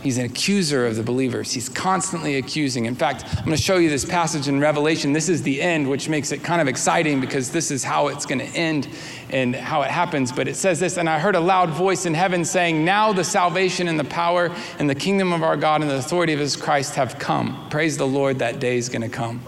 He's 0.06 0.20
an 0.20 0.26
accuser 0.26 0.86
of 0.86 0.98
the 0.98 1.02
believers. 1.02 1.52
He's 1.52 1.68
constantly 1.68 2.36
accusing. 2.36 2.86
In 2.86 2.94
fact, 2.94 3.24
I'm 3.28 3.44
going 3.44 3.58
to 3.58 3.64
show 3.64 3.78
you 3.78 3.90
this 3.90 4.06
passage 4.06 4.48
in 4.48 4.60
Revelation. 4.60 5.14
This 5.14 5.30
is 5.30 5.42
the 5.42 5.60
end, 5.60 5.90
which 5.90 6.08
makes 6.10 6.32
it 6.32 6.44
kind 6.44 6.62
of 6.62 6.68
exciting 6.68 7.20
because 7.20 7.50
this 7.50 7.72
is 7.72 7.84
how 7.84 8.10
it's 8.10 8.24
going 8.24 8.38
to 8.38 8.46
end 8.46 8.88
and 9.32 9.56
how 9.56 9.82
it 9.82 9.90
happens. 9.90 10.32
But 10.32 10.48
it 10.48 10.58
says 10.58 10.80
this 10.80 10.98
And 10.98 11.10
I 11.10 11.18
heard 11.18 11.34
a 11.34 11.40
loud 11.40 11.72
voice 11.72 12.06
in 12.06 12.14
heaven 12.14 12.46
saying, 12.46 12.86
Now 12.86 13.14
the 13.14 13.24
salvation 13.24 13.88
and 13.88 14.00
the 14.00 14.04
power 14.04 14.56
and 14.78 14.88
the 14.88 14.94
kingdom 14.94 15.34
of 15.34 15.42
our 15.42 15.58
God 15.58 15.82
and 15.82 15.90
the 15.90 15.96
authority 15.96 16.34
of 16.34 16.40
his 16.40 16.56
Christ 16.56 16.94
have 16.94 17.18
come. 17.18 17.68
Praise 17.72 17.98
the 17.98 18.06
Lord, 18.06 18.38
that 18.38 18.60
day 18.60 18.78
is 18.78 18.90
going 18.90 19.02
to 19.02 19.10
come. 19.10 19.42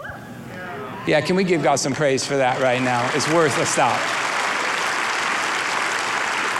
Yeah, 1.06 1.20
can 1.20 1.36
we 1.36 1.44
give 1.44 1.62
God 1.62 1.76
some 1.76 1.94
praise 1.94 2.26
for 2.26 2.36
that 2.36 2.60
right 2.60 2.82
now? 2.82 3.08
It's 3.14 3.32
worth 3.32 3.56
a 3.58 3.64
stop. 3.64 3.96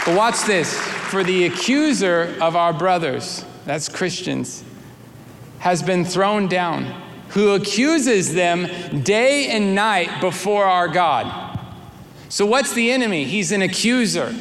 But 0.05 0.15
watch 0.15 0.41
this. 0.45 0.73
For 1.09 1.21
the 1.23 1.47
accuser 1.47 2.37
of 2.39 2.55
our 2.55 2.71
brothers, 2.71 3.43
that's 3.69 3.87
Christians, 3.87 4.63
has 5.59 5.83
been 5.83 6.03
thrown 6.03 6.47
down, 6.47 6.85
who 7.29 7.51
accuses 7.51 8.33
them 8.33 8.67
day 9.03 9.47
and 9.51 9.75
night 9.75 10.21
before 10.21 10.65
our 10.65 10.87
God. 10.87 11.59
So, 12.29 12.47
what's 12.47 12.73
the 12.73 12.89
enemy? 12.89 13.25
He's 13.25 13.51
an 13.51 13.61
accuser. 13.61 14.33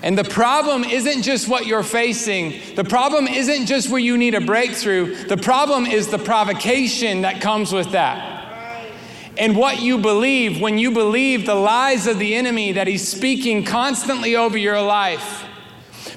And 0.00 0.16
the 0.16 0.22
problem 0.22 0.84
isn't 0.84 1.22
just 1.22 1.48
what 1.48 1.66
you're 1.66 1.82
facing. 1.82 2.76
The 2.76 2.84
problem 2.84 3.26
isn't 3.26 3.66
just 3.66 3.90
where 3.90 3.98
you 3.98 4.16
need 4.16 4.36
a 4.36 4.40
breakthrough. 4.40 5.16
The 5.24 5.36
problem 5.36 5.84
is 5.84 6.06
the 6.06 6.20
provocation 6.20 7.22
that 7.22 7.40
comes 7.40 7.72
with 7.72 7.90
that 7.90 8.94
and 9.36 9.56
what 9.56 9.82
you 9.82 9.98
believe 9.98 10.60
when 10.60 10.78
you 10.78 10.92
believe 10.92 11.46
the 11.46 11.56
lies 11.56 12.06
of 12.06 12.20
the 12.20 12.36
enemy 12.36 12.70
that 12.70 12.86
he's 12.86 13.08
speaking 13.08 13.64
constantly 13.64 14.36
over 14.36 14.56
your 14.56 14.80
life. 14.80 15.47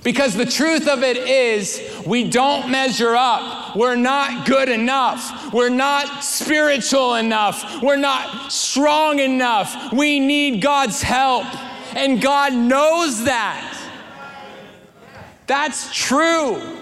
Because 0.03 0.33
the 0.33 0.45
truth 0.45 0.87
of 0.87 1.03
it 1.03 1.17
is, 1.17 1.79
we 2.07 2.23
don't 2.27 2.71
measure 2.71 3.15
up. 3.15 3.75
We're 3.75 3.95
not 3.95 4.47
good 4.47 4.67
enough. 4.67 5.53
We're 5.53 5.69
not 5.69 6.23
spiritual 6.23 7.15
enough. 7.15 7.83
We're 7.83 7.97
not 7.97 8.51
strong 8.51 9.19
enough. 9.19 9.93
We 9.93 10.19
need 10.19 10.61
God's 10.61 11.03
help. 11.03 11.45
And 11.95 12.19
God 12.19 12.53
knows 12.53 13.25
that. 13.25 13.67
That's 15.45 15.93
true. 15.93 16.80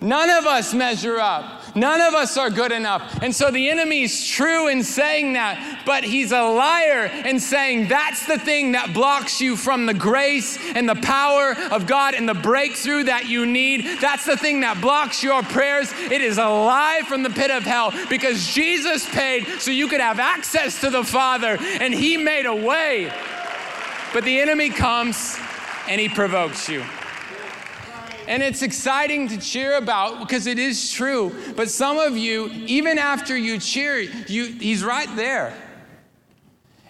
None 0.00 0.30
of 0.30 0.46
us 0.46 0.72
measure 0.72 1.18
up. 1.18 1.76
None 1.76 2.00
of 2.00 2.14
us 2.14 2.36
are 2.36 2.48
good 2.48 2.72
enough. 2.72 3.22
And 3.22 3.34
so 3.34 3.50
the 3.50 3.68
enemy's 3.68 4.26
true 4.26 4.68
in 4.68 4.82
saying 4.82 5.34
that, 5.34 5.82
but 5.84 6.04
he's 6.04 6.32
a 6.32 6.42
liar 6.42 7.04
in 7.04 7.38
saying 7.38 7.88
that's 7.88 8.26
the 8.26 8.38
thing 8.38 8.72
that 8.72 8.94
blocks 8.94 9.40
you 9.40 9.56
from 9.56 9.86
the 9.86 9.94
grace 9.94 10.58
and 10.74 10.88
the 10.88 10.94
power 10.96 11.54
of 11.70 11.86
God 11.86 12.14
and 12.14 12.28
the 12.28 12.34
breakthrough 12.34 13.04
that 13.04 13.28
you 13.28 13.44
need. 13.44 14.00
That's 14.00 14.24
the 14.24 14.36
thing 14.36 14.60
that 14.60 14.80
blocks 14.80 15.22
your 15.22 15.42
prayers. 15.42 15.92
It 16.10 16.22
is 16.22 16.38
a 16.38 16.48
lie 16.48 17.02
from 17.06 17.22
the 17.22 17.30
pit 17.30 17.50
of 17.50 17.64
hell 17.64 17.92
because 18.08 18.46
Jesus 18.46 19.08
paid 19.10 19.46
so 19.60 19.70
you 19.70 19.86
could 19.86 20.00
have 20.00 20.18
access 20.18 20.80
to 20.80 20.88
the 20.88 21.04
Father 21.04 21.58
and 21.60 21.92
he 21.92 22.16
made 22.16 22.46
a 22.46 22.54
way. 22.54 23.12
But 24.14 24.24
the 24.24 24.40
enemy 24.40 24.70
comes 24.70 25.38
and 25.88 26.00
he 26.00 26.08
provokes 26.08 26.68
you. 26.68 26.84
And 28.30 28.44
it's 28.44 28.62
exciting 28.62 29.26
to 29.26 29.38
cheer 29.38 29.76
about 29.76 30.20
because 30.20 30.46
it 30.46 30.56
is 30.56 30.92
true. 30.92 31.34
But 31.56 31.68
some 31.68 31.98
of 31.98 32.16
you, 32.16 32.48
even 32.66 32.96
after 32.96 33.36
you 33.36 33.58
cheer, 33.58 33.98
you, 33.98 34.46
he's 34.46 34.84
right 34.84 35.08
there. 35.16 35.52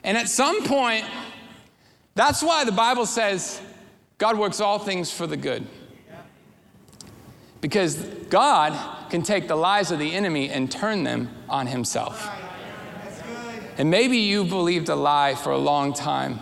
And 0.05 0.19
at 0.19 0.29
some 0.29 0.63
point, 0.65 1.07
that's 2.15 2.43
why 2.43 2.67
the 2.67 2.73
Bible 2.73 3.07
says 3.07 3.59
God 4.19 4.39
works 4.39 4.61
all 4.61 4.79
things 4.79 5.11
for 5.11 5.27
the 5.27 5.39
good. 5.39 5.67
Because 7.63 7.97
God 8.29 9.09
can 9.09 9.23
take 9.23 9.49
the 9.49 9.57
lies 9.57 9.91
of 9.91 9.99
the 9.99 10.13
enemy 10.13 10.51
and 10.51 10.71
turn 10.71 11.05
them 11.05 11.31
on 11.49 11.69
himself. 11.69 12.29
And 13.79 13.89
maybe 13.89 14.19
you 14.19 14.45
believed 14.45 14.91
a 14.91 14.95
lie 14.95 15.37
for 15.37 15.53
a 15.53 15.59
long 15.59 15.95
time. 15.95 16.41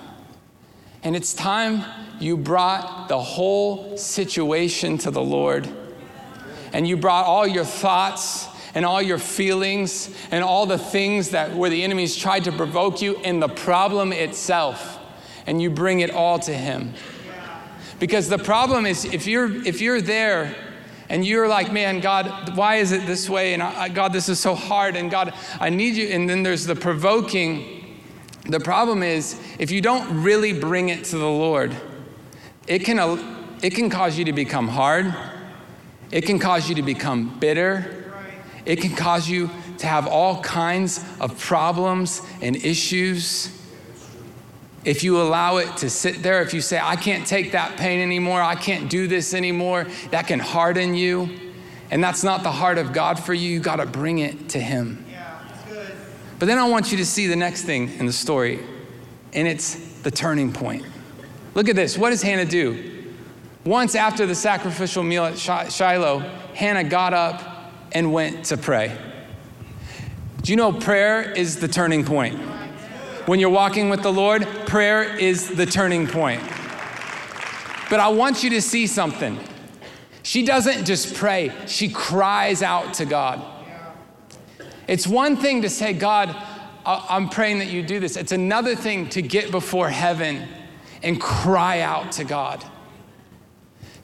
And 1.02 1.14
it's 1.14 1.32
time 1.32 1.84
you 2.20 2.36
brought 2.36 3.08
the 3.08 3.20
whole 3.20 3.96
situation 3.96 4.98
to 4.98 5.10
the 5.10 5.22
Lord. 5.22 5.68
And 6.72 6.86
you 6.86 6.96
brought 6.96 7.26
all 7.26 7.46
your 7.46 7.64
thoughts 7.64 8.46
and 8.74 8.84
all 8.84 9.00
your 9.00 9.18
feelings 9.18 10.14
and 10.30 10.44
all 10.44 10.66
the 10.66 10.78
things 10.78 11.30
that 11.30 11.54
where 11.54 11.70
the 11.70 11.82
enemies 11.82 12.16
tried 12.16 12.44
to 12.44 12.52
provoke 12.52 13.00
you 13.00 13.16
and 13.18 13.42
the 13.42 13.48
problem 13.48 14.12
itself. 14.12 14.98
And 15.46 15.62
you 15.62 15.70
bring 15.70 16.00
it 16.00 16.10
all 16.10 16.38
to 16.40 16.52
him. 16.52 16.92
Because 17.98 18.28
the 18.28 18.38
problem 18.38 18.86
is 18.86 19.04
if 19.04 19.26
you're 19.26 19.66
if 19.66 19.80
you're 19.80 20.00
there 20.00 20.54
and 21.08 21.26
you're 21.26 21.48
like, 21.48 21.72
man, 21.72 22.00
God, 22.00 22.56
why 22.56 22.76
is 22.76 22.92
it 22.92 23.06
this 23.06 23.30
way? 23.30 23.54
And 23.54 23.62
I, 23.62 23.88
God, 23.88 24.12
this 24.12 24.28
is 24.28 24.38
so 24.38 24.54
hard. 24.54 24.94
And 24.94 25.10
God, 25.10 25.32
I 25.58 25.70
need 25.70 25.96
you. 25.96 26.08
And 26.08 26.28
then 26.28 26.42
there's 26.42 26.66
the 26.66 26.76
provoking. 26.76 27.77
The 28.48 28.60
problem 28.60 29.02
is 29.02 29.38
if 29.58 29.70
you 29.70 29.82
don't 29.82 30.22
really 30.22 30.54
bring 30.54 30.88
it 30.88 31.04
to 31.04 31.18
the 31.18 31.28
Lord, 31.28 31.76
it 32.66 32.80
can, 32.80 32.98
it 33.62 33.74
can 33.74 33.90
cause 33.90 34.18
you 34.18 34.24
to 34.24 34.32
become 34.32 34.68
hard. 34.68 35.14
It 36.10 36.22
can 36.22 36.38
cause 36.38 36.68
you 36.68 36.74
to 36.76 36.82
become 36.82 37.38
bitter. 37.38 38.10
It 38.64 38.80
can 38.80 38.96
cause 38.96 39.28
you 39.28 39.50
to 39.78 39.86
have 39.86 40.06
all 40.06 40.42
kinds 40.42 41.04
of 41.20 41.38
problems 41.38 42.22
and 42.40 42.56
issues. 42.56 43.54
If 44.84 45.04
you 45.04 45.20
allow 45.20 45.58
it 45.58 45.76
to 45.78 45.90
sit 45.90 46.22
there, 46.22 46.40
if 46.40 46.54
you 46.54 46.62
say, 46.62 46.80
I 46.82 46.96
can't 46.96 47.26
take 47.26 47.52
that 47.52 47.76
pain 47.76 48.00
anymore, 48.00 48.40
I 48.40 48.54
can't 48.54 48.88
do 48.88 49.06
this 49.06 49.34
anymore, 49.34 49.86
that 50.10 50.26
can 50.26 50.38
harden 50.38 50.94
you. 50.94 51.28
And 51.90 52.02
that's 52.02 52.24
not 52.24 52.42
the 52.42 52.52
heart 52.52 52.78
of 52.78 52.94
God 52.94 53.18
for 53.18 53.34
you. 53.34 53.50
You 53.50 53.60
got 53.60 53.76
to 53.76 53.86
bring 53.86 54.18
it 54.18 54.50
to 54.50 54.60
Him. 54.60 55.04
But 56.38 56.46
then 56.46 56.58
I 56.58 56.68
want 56.68 56.90
you 56.92 56.98
to 56.98 57.06
see 57.06 57.26
the 57.26 57.36
next 57.36 57.62
thing 57.62 57.90
in 57.98 58.06
the 58.06 58.12
story, 58.12 58.60
and 59.32 59.48
it's 59.48 59.74
the 60.02 60.10
turning 60.10 60.52
point. 60.52 60.84
Look 61.54 61.68
at 61.68 61.76
this. 61.76 61.98
What 61.98 62.10
does 62.10 62.22
Hannah 62.22 62.44
do? 62.44 63.14
Once 63.64 63.94
after 63.94 64.24
the 64.24 64.34
sacrificial 64.34 65.02
meal 65.02 65.24
at 65.24 65.36
Shiloh, 65.36 66.20
Hannah 66.54 66.84
got 66.84 67.12
up 67.12 67.72
and 67.92 68.12
went 68.12 68.46
to 68.46 68.56
pray. 68.56 68.96
Do 70.42 70.52
you 70.52 70.56
know 70.56 70.72
prayer 70.72 71.32
is 71.32 71.58
the 71.58 71.68
turning 71.68 72.04
point? 72.04 72.38
When 73.26 73.40
you're 73.40 73.50
walking 73.50 73.90
with 73.90 74.02
the 74.02 74.12
Lord, 74.12 74.46
prayer 74.66 75.02
is 75.02 75.48
the 75.48 75.66
turning 75.66 76.06
point. 76.06 76.40
But 77.90 78.00
I 78.00 78.08
want 78.08 78.44
you 78.44 78.50
to 78.50 78.62
see 78.62 78.86
something. 78.86 79.38
She 80.22 80.44
doesn't 80.44 80.84
just 80.84 81.14
pray, 81.14 81.52
she 81.66 81.88
cries 81.88 82.62
out 82.62 82.94
to 82.94 83.04
God. 83.04 83.42
It's 84.88 85.06
one 85.06 85.36
thing 85.36 85.62
to 85.62 85.70
say, 85.70 85.92
God, 85.92 86.34
I'm 86.84 87.28
praying 87.28 87.58
that 87.58 87.68
you 87.68 87.82
do 87.82 88.00
this. 88.00 88.16
It's 88.16 88.32
another 88.32 88.74
thing 88.74 89.10
to 89.10 89.20
get 89.20 89.50
before 89.50 89.90
heaven 89.90 90.48
and 91.02 91.20
cry 91.20 91.80
out 91.80 92.12
to 92.12 92.24
God. 92.24 92.64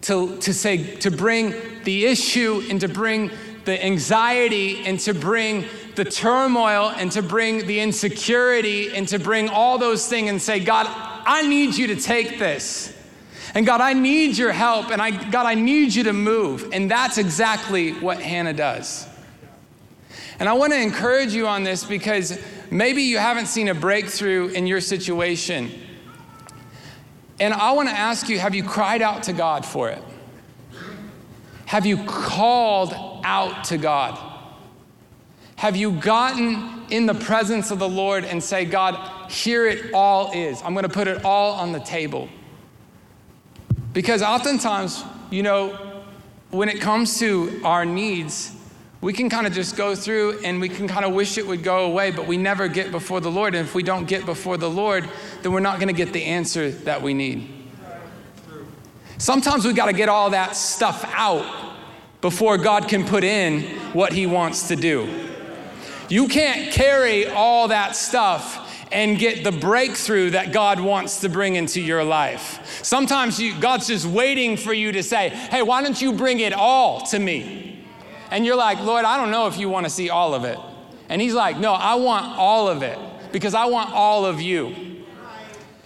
To, 0.03 0.37
to 0.37 0.53
say, 0.53 0.97
to 0.97 1.11
bring 1.11 1.55
the 1.85 2.05
issue 2.05 2.63
and 2.69 2.79
to 2.83 2.89
bring 2.89 3.31
the 3.65 3.83
anxiety 3.83 4.85
and 4.85 5.01
to 5.01 5.15
bring 5.15 5.65
the 5.95 6.05
turmoil 6.05 6.93
and 6.95 7.11
to 7.13 7.23
bring 7.23 7.67
the 7.67 7.81
insecurity 7.81 8.95
and 8.95 9.09
to 9.09 9.19
bring 9.19 9.49
all 9.49 9.79
those 9.79 10.07
things 10.07 10.29
and 10.29 10.43
say, 10.43 10.61
God, 10.61 10.87
I 10.91 11.47
need 11.49 11.75
you 11.75 11.87
to 11.87 11.97
take 11.97 12.39
this. 12.39 12.95
And 13.55 13.65
God, 13.65 13.81
I 13.81 13.95
need 13.95 14.37
your 14.37 14.53
help. 14.53 14.91
And 14.91 15.01
I, 15.01 15.11
God, 15.31 15.47
I 15.47 15.55
need 15.55 15.95
you 15.95 16.05
to 16.05 16.13
move. 16.13 16.69
And 16.73 16.91
that's 16.91 17.17
exactly 17.17 17.93
what 17.93 18.21
Hannah 18.21 18.53
does. 18.53 19.09
And 20.39 20.49
I 20.49 20.53
want 20.55 20.73
to 20.73 20.81
encourage 20.81 21.33
you 21.33 21.47
on 21.47 21.63
this 21.63 21.85
because 21.85 22.39
maybe 22.71 23.03
you 23.03 23.19
haven't 23.19 23.47
seen 23.47 23.69
a 23.69 23.75
breakthrough 23.75 24.49
in 24.49 24.67
your 24.67 24.81
situation. 24.81 25.71
And 27.41 27.55
I 27.55 27.73
want 27.73 27.89
to 27.89 27.95
ask 27.95 28.29
you 28.29 28.39
have 28.39 28.55
you 28.55 28.65
cried 28.65 29.03
out 29.03 29.25
to 29.25 29.33
God 29.33 29.65
for 29.65 29.91
it? 29.91 30.03
Have 31.67 31.87
you 31.87 32.05
called 32.05 32.95
out 33.25 33.65
to 33.65 33.79
God? 33.79 34.19
Have 35.57 35.77
you 35.77 35.93
gotten 35.93 36.75
in 36.91 37.07
the 37.07 37.15
presence 37.15 37.71
of 37.71 37.79
the 37.79 37.89
Lord 37.89 38.25
and 38.25 38.43
say, 38.43 38.65
God, 38.65 39.31
here 39.31 39.67
it 39.67 39.93
all 39.93 40.33
is. 40.33 40.61
I'm 40.63 40.75
going 40.75 40.85
to 40.85 40.89
put 40.89 41.09
it 41.09 41.25
all 41.25 41.53
on 41.53 41.73
the 41.73 41.81
table. 41.81 42.29
Because 43.93 44.23
oftentimes, 44.23 45.05
you 45.31 45.43
know, 45.43 46.03
when 46.51 46.69
it 46.69 46.81
comes 46.81 47.19
to 47.21 47.61
our 47.65 47.85
needs, 47.85 48.54
we 49.05 49.13
can 49.13 49.29
kind 49.29 49.47
of 49.47 49.53
just 49.53 49.77
go 49.77 49.95
through 49.95 50.39
and 50.45 50.59
we 50.63 50.69
can 50.71 50.89
kind 50.89 51.05
of 51.05 51.13
wish 51.13 51.37
it 51.37 51.47
would 51.47 51.63
go 51.63 51.85
away, 51.85 52.11
but 52.11 52.27
we 52.27 52.39
never 52.39 52.69
get 52.69 52.91
before 52.91 53.21
the 53.21 53.31
Lord. 53.31 53.55
And 53.55 53.69
if 53.69 53.75
we 53.75 53.83
don't 53.83 54.07
get 54.07 54.25
before 54.25 54.57
the 54.57 54.71
Lord, 54.71 55.07
then 55.43 55.53
we're 55.53 55.61
not 55.61 55.79
going 55.79 55.89
to 55.89 55.95
get 55.95 56.15
the 56.15 56.25
answer 56.25 56.71
that 56.71 57.03
we 57.03 57.13
need. 57.13 57.47
Sometimes 59.19 59.67
we've 59.67 59.77
got 59.77 59.87
to 59.87 59.93
get 59.93 60.09
all 60.09 60.31
that 60.31 60.57
stuff 60.57 61.05
out 61.13 61.75
before 62.23 62.57
God 62.57 62.89
can 62.89 63.05
put 63.05 63.25
in 63.25 63.65
what 63.93 64.15
He 64.15 64.25
wants 64.25 64.69
to 64.69 64.77
do. 64.77 65.07
You 66.09 66.27
can't 66.27 66.73
carry 66.73 67.27
all 67.27 67.69
that 67.69 67.97
stuff 67.97 68.87
and 68.91 69.19
get 69.19 69.45
the 69.45 69.53
breakthrough 69.53 70.31
that 70.31 70.51
God 70.51 70.81
wants 70.81 71.21
to 71.21 71.29
bring 71.29 71.57
into 71.57 71.83
your 71.83 72.05
life. 72.05 72.83
Sometimes 72.83 73.39
you, 73.39 73.61
God's 73.61 73.87
just 73.87 74.07
waiting 74.07 74.57
for 74.57 74.73
you 74.73 74.93
to 74.93 75.03
say, 75.03 75.29
Hey, 75.29 75.61
why 75.61 75.83
don't 75.83 76.01
you 76.01 76.15
bring 76.15 76.41
it 76.41 76.55
all 76.55 77.03
to 77.09 77.19
me? 77.19 77.74
And 78.35 78.45
you're 78.45 78.57
like, 78.57 78.81
Lord, 78.81 79.05
I 79.05 79.17
don't 79.17 79.31
know 79.31 79.47
if 79.47 79.59
you 79.59 79.69
want 79.69 79.87
to 79.87 79.91
see 79.91 80.11
all 80.11 80.35
of 80.35 80.43
it. 80.43 80.59
And 81.09 81.23
He's 81.23 81.35
like, 81.35 81.57
No, 81.57 81.73
I 81.73 81.95
want 81.95 82.37
all 82.37 82.67
of 82.67 82.83
it 82.83 82.99
because 83.31 83.55
I 83.55 83.67
want 83.67 83.93
all 83.93 84.27
of 84.27 84.41
you. 84.41 85.05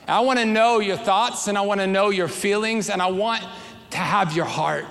I 0.07 0.21
want 0.21 0.39
to 0.39 0.47
know 0.47 0.79
your 0.79 0.97
thoughts 0.97 1.47
and 1.49 1.59
I 1.59 1.61
want 1.61 1.81
to 1.81 1.87
know 1.87 2.09
your 2.09 2.27
feelings 2.27 2.89
and 2.89 3.03
I 3.03 3.09
want 3.09 3.45
to 3.91 3.99
have 3.99 4.35
your 4.35 4.47
heart. 4.47 4.87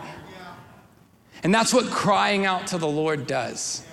And 1.41 1.51
that's 1.51 1.73
what 1.73 1.87
crying 1.89 2.45
out 2.45 2.67
to 2.67 2.77
the 2.77 2.87
Lord 2.87 3.25
does. 3.25 3.83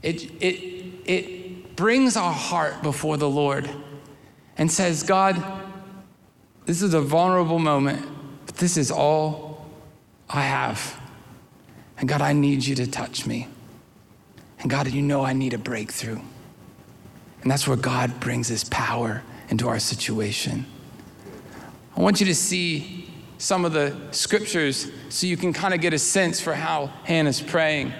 It, 0.00 0.30
it, 0.40 1.10
it 1.10 1.74
brings 1.74 2.16
our 2.16 2.32
heart 2.32 2.84
before 2.84 3.16
the 3.16 3.28
Lord 3.28 3.68
and 4.56 4.70
says, 4.70 5.02
God, 5.02 5.42
this 6.66 6.82
is 6.82 6.94
a 6.94 7.00
vulnerable 7.00 7.58
moment, 7.58 8.06
but 8.46 8.58
this 8.58 8.76
is 8.76 8.92
all 8.92 9.66
I 10.30 10.42
have. 10.42 11.00
And 11.98 12.08
God, 12.08 12.22
I 12.22 12.32
need 12.32 12.64
you 12.64 12.74
to 12.76 12.86
touch 12.86 13.26
me. 13.26 13.48
And 14.60 14.70
God, 14.70 14.88
you 14.88 15.02
know 15.02 15.24
I 15.24 15.32
need 15.32 15.52
a 15.52 15.58
breakthrough. 15.58 16.20
And 17.42 17.50
that's 17.50 17.66
where 17.66 17.76
God 17.76 18.20
brings 18.20 18.48
his 18.48 18.64
power 18.64 19.22
into 19.48 19.68
our 19.68 19.78
situation. 19.78 20.66
I 21.96 22.00
want 22.00 22.20
you 22.20 22.26
to 22.26 22.34
see 22.34 23.10
some 23.38 23.64
of 23.64 23.72
the 23.72 23.96
scriptures 24.10 24.90
so 25.08 25.26
you 25.26 25.36
can 25.36 25.52
kind 25.52 25.74
of 25.74 25.80
get 25.80 25.92
a 25.92 25.98
sense 25.98 26.40
for 26.40 26.54
how 26.54 26.86
Hannah's 27.04 27.40
praying. 27.40 27.92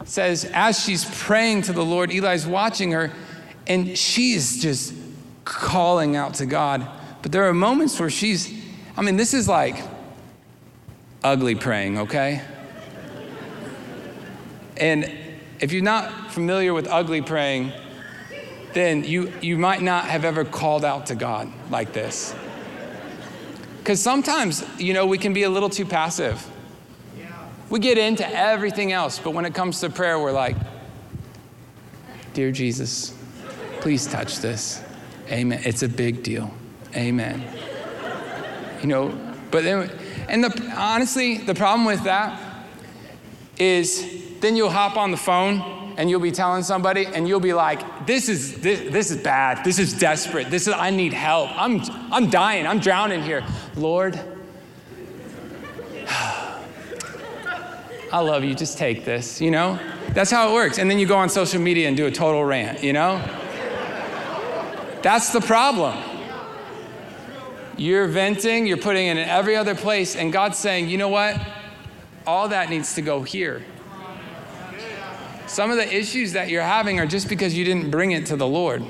It 0.00 0.08
says, 0.08 0.44
as 0.52 0.82
she's 0.82 1.04
praying 1.04 1.62
to 1.62 1.72
the 1.72 1.84
Lord, 1.84 2.10
Eli's 2.10 2.46
watching 2.46 2.92
her, 2.92 3.12
and 3.66 3.96
she's 3.96 4.60
just 4.60 4.94
calling 5.44 6.16
out 6.16 6.34
to 6.34 6.46
God. 6.46 6.86
But 7.22 7.32
there 7.32 7.48
are 7.48 7.54
moments 7.54 8.00
where 8.00 8.10
she's, 8.10 8.52
I 8.96 9.02
mean, 9.02 9.16
this 9.16 9.34
is 9.34 9.48
like 9.48 9.76
ugly 11.22 11.54
praying, 11.54 11.98
okay? 11.98 12.42
And 14.82 15.08
if 15.60 15.72
you're 15.72 15.80
not 15.80 16.32
familiar 16.32 16.74
with 16.74 16.88
ugly 16.88 17.22
praying, 17.22 17.70
then 18.72 19.04
you, 19.04 19.32
you 19.40 19.56
might 19.56 19.80
not 19.80 20.06
have 20.06 20.24
ever 20.24 20.44
called 20.44 20.84
out 20.84 21.06
to 21.06 21.14
God 21.14 21.48
like 21.70 21.92
this. 21.92 22.34
Because 23.78 24.02
sometimes, 24.02 24.64
you 24.80 24.92
know, 24.92 25.06
we 25.06 25.18
can 25.18 25.32
be 25.32 25.44
a 25.44 25.48
little 25.48 25.70
too 25.70 25.84
passive. 25.84 26.44
We 27.70 27.78
get 27.78 27.96
into 27.96 28.28
everything 28.28 28.90
else, 28.90 29.20
but 29.20 29.34
when 29.34 29.44
it 29.44 29.54
comes 29.54 29.78
to 29.80 29.88
prayer, 29.88 30.18
we're 30.18 30.32
like, 30.32 30.56
Dear 32.34 32.50
Jesus, 32.50 33.14
please 33.82 34.04
touch 34.08 34.38
this. 34.38 34.82
Amen. 35.28 35.60
It's 35.64 35.84
a 35.84 35.88
big 35.88 36.24
deal. 36.24 36.52
Amen. 36.96 37.40
You 38.80 38.88
know, 38.88 39.34
but 39.52 39.62
then, 39.62 39.92
and 40.28 40.42
the, 40.42 40.74
honestly, 40.76 41.38
the 41.38 41.54
problem 41.54 41.86
with 41.86 42.02
that 42.02 42.66
is 43.58 44.21
then 44.42 44.56
you'll 44.56 44.70
hop 44.70 44.96
on 44.96 45.12
the 45.12 45.16
phone 45.16 45.94
and 45.96 46.10
you'll 46.10 46.20
be 46.20 46.32
telling 46.32 46.62
somebody 46.62 47.06
and 47.06 47.28
you'll 47.28 47.40
be 47.40 47.52
like 47.52 48.06
this 48.06 48.28
is 48.28 48.60
this, 48.60 48.80
this 48.92 49.10
is 49.10 49.16
bad. 49.22 49.64
This 49.64 49.78
is 49.78 49.94
desperate. 49.98 50.50
This 50.50 50.66
is 50.66 50.74
i 50.74 50.90
need 50.90 51.12
help. 51.12 51.50
I'm 51.52 51.80
i'm 52.12 52.28
dying. 52.28 52.66
I'm 52.66 52.80
drowning 52.80 53.22
here. 53.22 53.44
Lord 53.76 54.20
i 58.12 58.20
love 58.20 58.44
you. 58.44 58.54
Just 58.54 58.78
take 58.78 59.04
this 59.04 59.40
you 59.40 59.50
know? 59.50 59.78
That's 60.10 60.30
how 60.30 60.50
it 60.50 60.54
works. 60.54 60.78
And 60.78 60.90
then 60.90 60.98
you 60.98 61.06
go 61.06 61.16
on 61.16 61.28
social 61.30 61.60
media 61.60 61.88
and 61.88 61.96
do 61.96 62.06
a 62.06 62.10
total 62.10 62.44
rant 62.44 62.82
you 62.82 62.92
know? 62.92 63.18
That's 65.02 65.30
the 65.30 65.40
problem. 65.40 65.96
You're 67.76 68.08
venting 68.08 68.66
you're 68.66 68.76
putting 68.76 69.06
it 69.06 69.18
in 69.18 69.28
every 69.28 69.56
other 69.56 69.74
place 69.74 70.16
and 70.16 70.32
god's 70.32 70.58
saying 70.58 70.88
you 70.88 70.98
know 70.98 71.08
what? 71.08 71.40
All 72.26 72.48
that 72.48 72.70
needs 72.70 72.94
to 72.96 73.02
go 73.02 73.22
here 73.22 73.62
some 75.52 75.70
of 75.70 75.76
the 75.76 75.94
issues 75.94 76.32
that 76.32 76.48
you're 76.48 76.62
having 76.62 76.98
are 76.98 77.06
just 77.06 77.28
because 77.28 77.52
you 77.54 77.62
didn't 77.62 77.90
bring 77.90 78.12
it 78.12 78.24
to 78.26 78.36
the 78.36 78.46
Lord. 78.46 78.82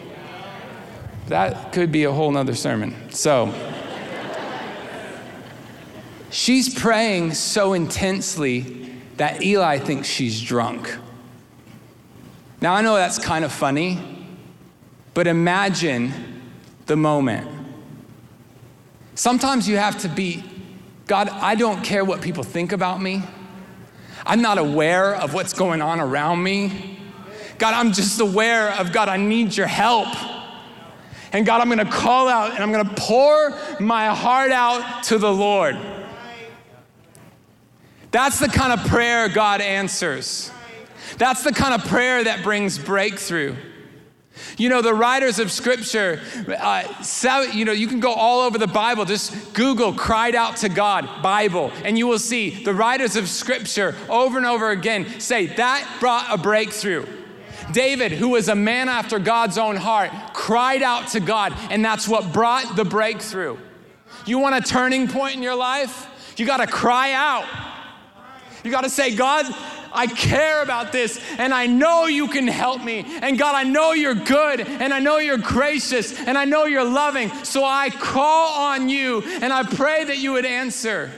That 1.27 1.72
could 1.72 1.90
be 1.90 2.05
a 2.05 2.12
whole 2.12 2.31
nother 2.31 2.55
sermon. 2.55 3.11
So, 3.11 3.53
she's 6.31 6.72
praying 6.72 7.35
so 7.35 7.72
intensely 7.72 8.90
that 9.16 9.42
Eli 9.42 9.79
thinks 9.79 10.07
she's 10.07 10.40
drunk. 10.40 10.96
Now, 12.61 12.75
I 12.75 12.81
know 12.81 12.94
that's 12.94 13.18
kind 13.18 13.44
of 13.44 13.51
funny, 13.51 13.98
but 15.14 15.27
imagine 15.27 16.12
the 16.87 16.96
moment. 16.96 17.51
Sometimes 19.16 19.68
you 19.68 19.79
have 19.79 19.98
to 20.03 20.09
be, 20.09 20.44
God, 21.09 21.29
I 21.29 21.57
don't 21.57 21.83
care 21.83 22.05
what 22.05 22.20
people 22.22 22.44
think 22.44 22.70
about 22.70 23.03
me. 23.03 23.25
I'm 24.24 24.42
not 24.42 24.58
aware 24.58 25.14
of 25.14 25.35
what's 25.35 25.52
going 25.52 25.82
on 25.82 26.00
around 26.00 26.42
me. 26.42 26.98
God, 27.58 27.74
I'm 27.74 27.92
just 27.92 28.20
aware 28.20 28.70
of 28.70 28.92
God, 28.92 29.08
I 29.08 29.16
need 29.16 29.56
your 29.56 29.66
help. 29.66 30.08
And 31.32 31.46
God, 31.46 31.61
I'm 31.61 31.68
gonna 31.68 31.90
call 31.90 32.28
out 32.28 32.52
and 32.52 32.62
I'm 32.62 32.72
gonna 32.72 32.94
pour 32.96 33.56
my 33.80 34.08
heart 34.08 34.52
out 34.52 35.04
to 35.04 35.18
the 35.18 35.32
Lord. 35.32 35.76
That's 38.11 38.38
the 38.38 38.48
kind 38.48 38.72
of 38.72 38.87
prayer 38.88 39.28
God 39.28 39.61
answers. 39.61 40.50
That's 41.16 41.42
the 41.44 41.52
kind 41.52 41.74
of 41.74 41.88
prayer 41.88 42.24
that 42.24 42.42
brings 42.42 42.78
breakthrough. 42.78 43.56
You 44.58 44.68
know, 44.68 44.82
the 44.82 44.94
writers 44.94 45.38
of 45.38 45.50
scripture, 45.50 46.20
uh, 46.58 46.84
you 47.52 47.64
know, 47.64 47.72
you 47.72 47.86
can 47.86 48.00
go 48.00 48.12
all 48.12 48.40
over 48.40 48.58
the 48.58 48.66
Bible. 48.66 49.04
Just 49.04 49.54
Google 49.54 49.92
cried 49.92 50.34
out 50.34 50.58
to 50.58 50.68
God, 50.68 51.22
Bible, 51.22 51.72
and 51.84 51.96
you 51.96 52.06
will 52.06 52.18
see 52.18 52.62
the 52.64 52.74
writers 52.74 53.16
of 53.16 53.28
scripture 53.28 53.94
over 54.08 54.36
and 54.36 54.46
over 54.46 54.70
again 54.70 55.20
say 55.20 55.46
that 55.46 55.96
brought 56.00 56.26
a 56.30 56.36
breakthrough. 56.36 57.06
David, 57.72 58.12
who 58.12 58.30
was 58.30 58.48
a 58.48 58.54
man 58.54 58.88
after 58.88 59.18
God's 59.18 59.56
own 59.56 59.76
heart, 59.76 60.10
cried 60.34 60.82
out 60.82 61.08
to 61.08 61.20
God, 61.20 61.54
and 61.70 61.84
that's 61.84 62.08
what 62.08 62.32
brought 62.32 62.76
the 62.76 62.84
breakthrough. 62.84 63.56
You 64.26 64.38
want 64.38 64.54
a 64.54 64.60
turning 64.60 65.08
point 65.08 65.36
in 65.36 65.42
your 65.42 65.54
life? 65.54 66.34
You 66.36 66.46
got 66.46 66.58
to 66.58 66.66
cry 66.66 67.12
out. 67.12 67.44
You 68.64 68.70
got 68.70 68.84
to 68.84 68.90
say, 68.90 69.14
God, 69.16 69.46
I 69.92 70.07
care 70.07 70.62
about 70.62 70.92
this 70.92 71.20
and 71.38 71.52
I 71.52 71.66
know 71.66 72.07
you 72.07 72.28
can 72.28 72.46
help 72.46 72.83
me. 72.83 73.05
And 73.22 73.38
God, 73.38 73.55
I 73.55 73.64
know 73.64 73.92
you're 73.92 74.14
good 74.14 74.61
and 74.61 74.92
I 74.92 74.98
know 74.98 75.18
you're 75.18 75.38
gracious 75.38 76.18
and 76.18 76.37
I 76.37 76.44
know 76.44 76.64
you're 76.64 76.85
loving. 76.85 77.28
So 77.44 77.64
I 77.64 77.90
call 77.90 78.72
on 78.72 78.88
you 78.88 79.22
and 79.22 79.52
I 79.52 79.62
pray 79.62 80.05
that 80.05 80.18
you 80.18 80.33
would 80.33 80.46
answer. 80.46 81.11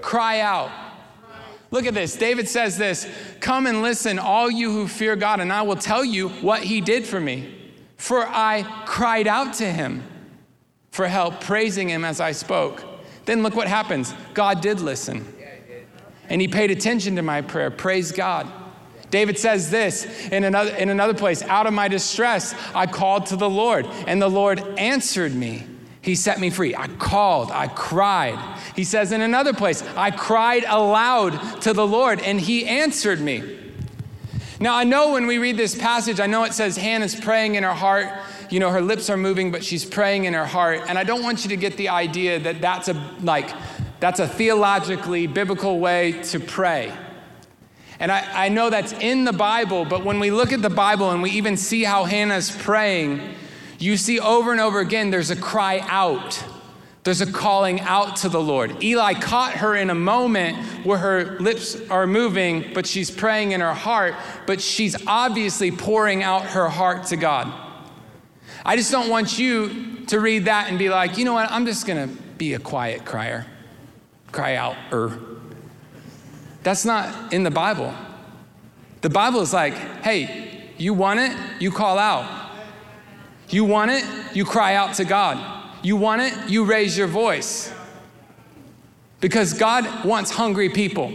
Cry 0.00 0.40
out. 0.40 0.70
Look 1.70 1.86
at 1.86 1.94
this. 1.94 2.16
David 2.16 2.48
says 2.48 2.76
this 2.76 3.08
Come 3.40 3.66
and 3.66 3.82
listen, 3.82 4.18
all 4.18 4.50
you 4.50 4.72
who 4.72 4.88
fear 4.88 5.16
God, 5.16 5.40
and 5.40 5.52
I 5.52 5.62
will 5.62 5.76
tell 5.76 6.04
you 6.04 6.28
what 6.28 6.62
he 6.62 6.80
did 6.80 7.06
for 7.06 7.20
me. 7.20 7.56
For 7.96 8.26
I 8.26 8.64
cried 8.86 9.26
out 9.26 9.54
to 9.54 9.70
him 9.70 10.02
for 10.90 11.06
help, 11.06 11.40
praising 11.40 11.88
him 11.88 12.04
as 12.04 12.20
I 12.20 12.32
spoke. 12.32 12.82
Then 13.26 13.42
look 13.42 13.54
what 13.54 13.68
happens 13.68 14.14
God 14.34 14.60
did 14.60 14.80
listen. 14.80 15.26
And 16.30 16.40
he 16.40 16.48
paid 16.48 16.70
attention 16.70 17.16
to 17.16 17.22
my 17.22 17.42
prayer. 17.42 17.70
Praise 17.70 18.12
God. 18.12 18.50
David 19.10 19.38
says 19.38 19.70
this 19.70 20.06
in 20.28 20.44
another, 20.44 20.74
in 20.76 20.88
another 20.88 21.14
place 21.14 21.42
Out 21.42 21.66
of 21.66 21.74
my 21.74 21.88
distress, 21.88 22.54
I 22.74 22.86
called 22.86 23.26
to 23.26 23.36
the 23.36 23.50
Lord, 23.50 23.86
and 24.06 24.22
the 24.22 24.28
Lord 24.28 24.60
answered 24.78 25.34
me. 25.34 25.66
He 26.02 26.14
set 26.14 26.40
me 26.40 26.48
free. 26.48 26.74
I 26.74 26.86
called, 26.86 27.50
I 27.50 27.66
cried. 27.66 28.38
He 28.74 28.84
says 28.84 29.12
in 29.12 29.20
another 29.20 29.52
place, 29.52 29.82
I 29.96 30.10
cried 30.10 30.64
aloud 30.66 31.60
to 31.62 31.74
the 31.74 31.86
Lord, 31.86 32.20
and 32.20 32.40
he 32.40 32.66
answered 32.66 33.20
me. 33.20 33.58
Now, 34.60 34.74
I 34.74 34.84
know 34.84 35.12
when 35.12 35.26
we 35.26 35.38
read 35.38 35.56
this 35.56 35.74
passage, 35.74 36.20
I 36.20 36.26
know 36.26 36.44
it 36.44 36.54
says 36.54 36.76
Hannah's 36.76 37.18
praying 37.18 37.54
in 37.54 37.64
her 37.64 37.74
heart. 37.74 38.08
You 38.50 38.60
know, 38.60 38.70
her 38.70 38.80
lips 38.82 39.08
are 39.10 39.16
moving, 39.16 39.50
but 39.50 39.64
she's 39.64 39.84
praying 39.84 40.24
in 40.24 40.34
her 40.34 40.44
heart. 40.44 40.82
And 40.86 40.98
I 40.98 41.04
don't 41.04 41.22
want 41.22 41.44
you 41.44 41.50
to 41.50 41.56
get 41.56 41.76
the 41.76 41.88
idea 41.88 42.38
that 42.40 42.60
that's 42.60 42.88
a, 42.88 42.94
like, 43.22 43.50
that's 44.00 44.18
a 44.18 44.26
theologically 44.26 45.26
biblical 45.26 45.78
way 45.78 46.12
to 46.24 46.40
pray. 46.40 46.92
And 47.98 48.10
I, 48.10 48.46
I 48.46 48.48
know 48.48 48.70
that's 48.70 48.92
in 48.94 49.24
the 49.24 49.32
Bible, 49.32 49.84
but 49.84 50.04
when 50.04 50.18
we 50.20 50.30
look 50.30 50.52
at 50.52 50.62
the 50.62 50.70
Bible 50.70 51.10
and 51.10 51.22
we 51.22 51.30
even 51.32 51.56
see 51.56 51.84
how 51.84 52.04
Hannah's 52.04 52.50
praying, 52.50 53.20
you 53.78 53.98
see 53.98 54.18
over 54.18 54.52
and 54.52 54.60
over 54.60 54.80
again 54.80 55.10
there's 55.10 55.30
a 55.30 55.36
cry 55.36 55.80
out. 55.86 56.42
There's 57.02 57.22
a 57.22 57.32
calling 57.32 57.80
out 57.80 58.16
to 58.16 58.28
the 58.28 58.40
Lord. 58.40 58.82
Eli 58.82 59.14
caught 59.14 59.54
her 59.54 59.74
in 59.74 59.88
a 59.88 59.94
moment 59.94 60.56
where 60.84 60.98
her 60.98 61.38
lips 61.40 61.80
are 61.88 62.06
moving, 62.06 62.72
but 62.74 62.86
she's 62.86 63.10
praying 63.10 63.52
in 63.52 63.60
her 63.60 63.72
heart, 63.72 64.14
but 64.46 64.60
she's 64.60 64.96
obviously 65.06 65.70
pouring 65.70 66.22
out 66.22 66.44
her 66.44 66.68
heart 66.68 67.06
to 67.06 67.16
God. 67.16 67.52
I 68.64 68.76
just 68.76 68.90
don't 68.90 69.08
want 69.08 69.38
you 69.38 70.04
to 70.06 70.20
read 70.20 70.44
that 70.44 70.68
and 70.68 70.78
be 70.78 70.90
like, 70.90 71.16
you 71.16 71.24
know 71.24 71.32
what, 71.32 71.50
I'm 71.50 71.64
just 71.64 71.86
gonna 71.86 72.08
be 72.36 72.52
a 72.52 72.58
quiet 72.58 73.06
crier, 73.06 73.46
cry 74.32 74.56
out, 74.56 74.76
er. 74.92 75.18
That's 76.62 76.84
not 76.84 77.32
in 77.32 77.42
the 77.42 77.50
Bible. 77.50 77.94
The 79.00 79.10
Bible 79.10 79.40
is 79.40 79.52
like, 79.52 79.74
hey, 80.02 80.70
you 80.76 80.94
want 80.94 81.20
it, 81.20 81.36
you 81.58 81.70
call 81.70 81.98
out. 81.98 82.50
You 83.48 83.64
want 83.64 83.90
it, 83.90 84.04
you 84.34 84.44
cry 84.44 84.74
out 84.74 84.94
to 84.94 85.04
God. 85.04 85.60
You 85.82 85.96
want 85.96 86.22
it? 86.22 86.50
You 86.50 86.64
raise 86.64 86.96
your 86.96 87.06
voice. 87.06 87.72
Because 89.20 89.54
God 89.54 90.04
wants 90.04 90.30
hungry 90.30 90.68
people. 90.68 91.12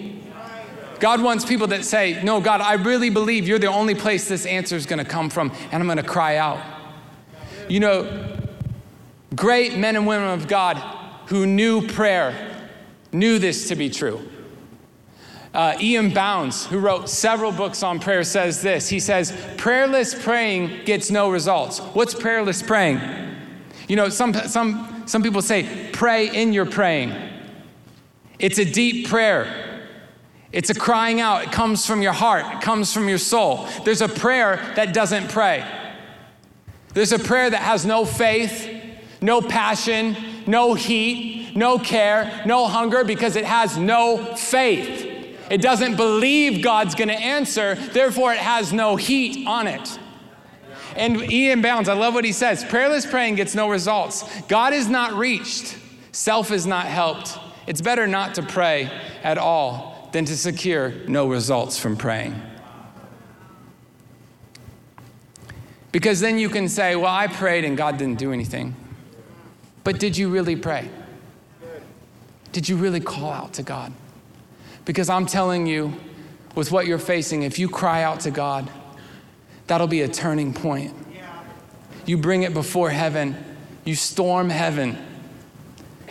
God 1.00 1.22
wants 1.22 1.46
people 1.46 1.68
that 1.68 1.84
say, 1.84 2.22
No, 2.24 2.40
God, 2.40 2.62
I 2.62 2.74
really 2.74 3.10
believe 3.10 3.48
you're 3.48 3.60
the 3.60 3.68
only 3.68 3.96
place 3.96 4.28
this 4.28 4.46
answer 4.46 4.76
is 4.76 4.86
going 4.86 5.04
to 5.04 5.10
come 5.10 5.30
from, 5.30 5.52
and 5.72 5.82
I'm 5.82 5.88
going 5.88 5.98
to 5.98 6.04
cry 6.04 6.38
out. 6.38 6.64
You 7.68 7.80
know, 7.80 8.38
great 9.36 9.78
men 9.78 9.96
and 9.96 10.08
women 10.08 10.30
of 10.30 10.48
God 10.48 10.78
who 11.28 11.46
knew 11.46 11.88
prayer 11.88 12.55
knew 13.16 13.40
this 13.40 13.70
to 13.70 13.76
be 13.76 13.90
true. 13.90 14.22
Uh, 15.54 15.78
E.M. 15.80 16.12
Bounds, 16.12 16.66
who 16.66 16.80
wrote 16.80 17.10
several 17.10 17.52
books 17.52 17.82
on 17.82 18.00
prayer, 18.00 18.24
says 18.26 18.62
this. 18.62 18.90
He 18.90 19.00
says, 19.00 19.32
Prayerless 19.56 20.14
praying 20.22 20.84
gets 20.84 21.10
no 21.10 21.30
results. 21.30 21.80
What's 21.80 22.14
prayerless 22.14 22.62
praying? 22.62 23.00
You 23.88 23.96
know, 23.96 24.10
some, 24.10 24.34
some, 24.34 25.04
some 25.06 25.24
people 25.24 25.42
say, 25.42 25.90
pray 25.94 26.28
in 26.28 26.52
your 26.52 26.66
praying. 26.66 27.14
It's 28.38 28.58
a 28.58 28.66
deep 28.66 29.08
prayer. 29.08 29.88
It's 30.52 30.70
a 30.70 30.76
crying 30.76 31.22
out. 31.22 31.44
It 31.44 31.52
comes 31.52 31.86
from 31.86 32.02
your 32.02 32.14
heart, 32.14 32.46
it 32.56 32.62
comes 32.62 32.94
from 32.94 33.08
your 33.08 33.18
soul. 33.18 33.68
There's 33.84 34.02
a 34.02 34.10
prayer 34.10 34.58
that 34.76 34.94
doesn't 34.94 35.30
pray. 35.30 35.66
There's 36.94 37.12
a 37.12 37.20
prayer 37.20 37.50
that 37.50 37.62
has 37.62 37.86
no 37.86 38.06
faith, 38.06 38.70
no 39.22 39.42
passion, 39.42 40.16
no 40.48 40.74
heat, 40.74 41.35
no 41.56 41.80
care, 41.80 42.44
no 42.46 42.68
hunger 42.68 43.04
because 43.04 43.36
it 43.36 43.46
has 43.46 43.78
no 43.78 44.36
faith. 44.36 45.14
It 45.50 45.62
doesn't 45.62 45.96
believe 45.96 46.64
God's 46.64 46.96
going 46.96 47.08
to 47.08 47.16
answer, 47.16 47.76
therefore, 47.76 48.34
it 48.34 48.40
has 48.40 48.74
no 48.74 48.96
heat 48.96 49.48
on 49.48 49.68
it. 49.68 50.00
And 50.96 51.32
E.M. 51.32 51.62
Bounds, 51.62 51.90
I 51.90 51.94
love 51.94 52.14
what 52.14 52.26
he 52.26 52.32
says 52.32 52.64
prayerless 52.64 53.06
praying 53.06 53.36
gets 53.36 53.56
no 53.56 53.70
results. 53.70 54.24
God 54.44 54.74
is 54.74 54.88
not 54.88 55.14
reached, 55.14 55.78
self 56.12 56.52
is 56.52 56.66
not 56.66 56.86
helped. 56.86 57.38
It's 57.68 57.82
better 57.82 58.08
not 58.08 58.36
to 58.36 58.44
pray 58.44 58.92
at 59.24 59.38
all 59.38 60.10
than 60.14 60.26
to 60.26 60.38
secure 60.38 60.94
no 61.08 61.28
results 61.28 61.78
from 61.78 61.98
praying. 61.98 62.40
Because 65.92 66.20
then 66.20 66.38
you 66.38 66.50
can 66.50 66.70
say, 66.70 66.96
Well, 66.96 67.14
I 67.14 67.28
prayed 67.28 67.66
and 67.66 67.76
God 67.78 67.98
didn't 67.98 68.20
do 68.20 68.32
anything. 68.32 68.76
But 69.84 70.00
did 70.00 70.18
you 70.18 70.30
really 70.30 70.56
pray? 70.56 70.90
Did 72.56 72.70
you 72.70 72.78
really 72.78 73.02
call 73.02 73.32
out 73.32 73.52
to 73.56 73.64
God? 73.64 73.92
Because 74.86 75.10
I'm 75.10 75.26
telling 75.26 75.68
you, 75.68 75.94
with 76.56 76.72
what 76.72 76.88
you're 76.88 76.98
facing, 76.98 77.44
if 77.44 77.60
you 77.60 77.68
cry 77.68 78.02
out 78.04 78.22
to 78.22 78.32
God, 78.32 78.72
That'll 79.68 79.88
be 79.88 80.02
a 80.02 80.08
turning 80.08 80.54
point. 80.54 80.94
You 82.06 82.18
bring 82.18 82.44
it 82.44 82.54
before 82.54 82.92
heaven, 82.92 83.36
you 83.84 83.96
storm 83.96 84.50
heaven, 84.50 84.98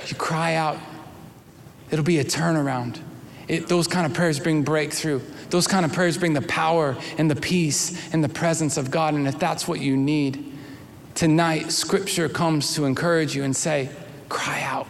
you 0.06 0.16
cry 0.16 0.54
out. 0.54 0.78
It'll 1.90 2.04
be 2.04 2.18
a 2.18 2.24
turnaround. 2.24 3.00
It, 3.46 3.68
those 3.68 3.86
kind 3.86 4.06
of 4.06 4.12
prayers 4.12 4.40
bring 4.40 4.64
breakthrough. 4.64 5.20
Those 5.50 5.68
kind 5.68 5.84
of 5.84 5.92
prayers 5.92 6.18
bring 6.18 6.32
the 6.32 6.42
power 6.42 6.96
and 7.16 7.30
the 7.30 7.36
peace 7.36 8.12
and 8.12 8.24
the 8.24 8.28
presence 8.28 8.76
of 8.76 8.90
God. 8.90 9.14
And 9.14 9.28
if 9.28 9.38
that's 9.38 9.68
what 9.68 9.80
you 9.80 9.96
need, 9.96 10.52
tonight, 11.14 11.70
Scripture 11.70 12.28
comes 12.28 12.74
to 12.74 12.86
encourage 12.86 13.36
you 13.36 13.44
and 13.44 13.54
say, 13.54 13.90
cry 14.28 14.62
out. 14.62 14.88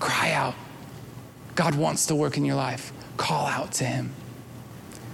Cry 0.00 0.32
out. 0.32 0.54
God 1.54 1.74
wants 1.74 2.06
to 2.06 2.14
work 2.14 2.36
in 2.36 2.44
your 2.44 2.56
life. 2.56 2.92
Call 3.16 3.46
out 3.46 3.72
to 3.72 3.84
Him. 3.84 4.10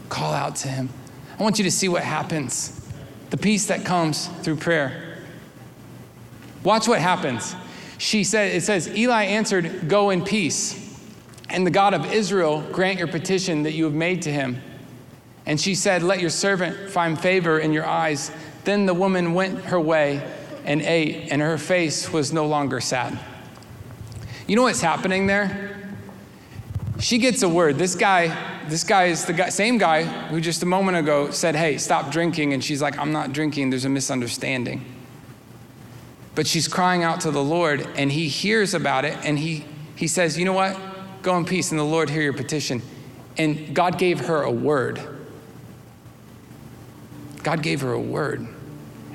Call 0.09 0.33
out 0.33 0.57
to 0.57 0.69
Him. 0.69 0.89
I 1.39 1.43
want 1.43 1.59
you 1.59 1.65
to 1.65 1.71
see 1.71 1.89
what 1.89 2.03
happens 2.03 2.77
the 3.31 3.37
peace 3.37 3.67
that 3.67 3.85
comes 3.85 4.27
through 4.43 4.57
prayer. 4.57 5.19
Watch 6.65 6.89
what 6.89 6.99
happens. 6.99 7.55
She 7.97 8.25
said, 8.25 8.55
it 8.55 8.63
says, 8.63 8.89
Eli 8.89 9.25
answered, 9.25 9.89
Go 9.89 10.11
in 10.11 10.25
peace, 10.25 11.01
and 11.49 11.67
the 11.67 11.71
God 11.71 11.95
of 11.95 12.13
Israel 12.13 12.63
grant 12.73 12.99
your 12.99 13.07
petition 13.07 13.63
that 13.63 13.73
you 13.73 13.85
have 13.85 13.95
made 13.95 14.23
to 14.23 14.33
him. 14.33 14.61
And 15.47 15.61
she 15.61 15.75
said, 15.75 16.03
Let 16.03 16.21
your 16.21 16.31
servant 16.31 16.91
find 16.91 17.19
favor 17.19 17.59
in 17.59 17.73
your 17.73 17.87
eyes. 17.87 18.31
Then 18.65 18.87
the 18.87 18.95
woman 18.95 19.33
went 19.33 19.65
her 19.67 19.81
way 19.81 20.29
and 20.65 20.83
ate, 20.83 21.31
and 21.31 21.41
her 21.41 21.57
face 21.57 22.13
was 22.13 22.33
no 22.33 22.47
longer 22.47 22.81
sad. 22.81 23.19
You 24.47 24.57
know 24.57 24.63
what's 24.63 24.81
happening 24.81 25.27
there? 25.27 25.80
She 27.01 27.19
gets 27.19 27.43
a 27.43 27.49
word. 27.49 27.79
This 27.79 27.95
guy 27.95 28.51
this 28.71 28.85
guy 28.85 29.07
is 29.07 29.25
the 29.25 29.33
guy, 29.33 29.49
same 29.49 29.79
guy 29.79 30.05
who 30.05 30.41
just 30.41 30.63
a 30.63 30.67
moment 30.67 30.97
ago 30.97 31.33
said, 31.33 31.57
Hey, 31.57 31.77
stop 31.77 32.13
drinking. 32.13 32.53
And 32.53 32.63
she's 32.63 32.81
like, 32.81 32.97
I'm 32.99 33.11
not 33.11 33.33
drinking. 33.33 33.71
There's 33.71 33.85
a 33.85 33.89
misunderstanding. 33.89 34.85
But 36.37 36.47
she's 36.47 36.69
crying 36.69 37.03
out 37.03 37.21
to 37.23 37.33
the 37.33 37.43
Lord, 37.43 37.87
and 37.97 38.13
he 38.13 38.29
hears 38.29 38.73
about 38.73 39.05
it, 39.05 39.19
and 39.25 39.37
he, 39.37 39.65
he 39.97 40.07
says, 40.07 40.39
You 40.39 40.45
know 40.45 40.53
what? 40.53 40.79
Go 41.23 41.37
in 41.37 41.45
peace, 41.45 41.73
and 41.73 41.81
the 41.81 41.85
Lord 41.85 42.09
hear 42.09 42.23
your 42.23 42.33
petition. 42.33 42.81
And 43.37 43.75
God 43.75 43.99
gave 43.99 44.27
her 44.27 44.43
a 44.43 44.51
word. 44.51 45.01
God 47.43 47.63
gave 47.63 47.81
her 47.81 47.93
a 47.93 48.01
word. 48.01 48.47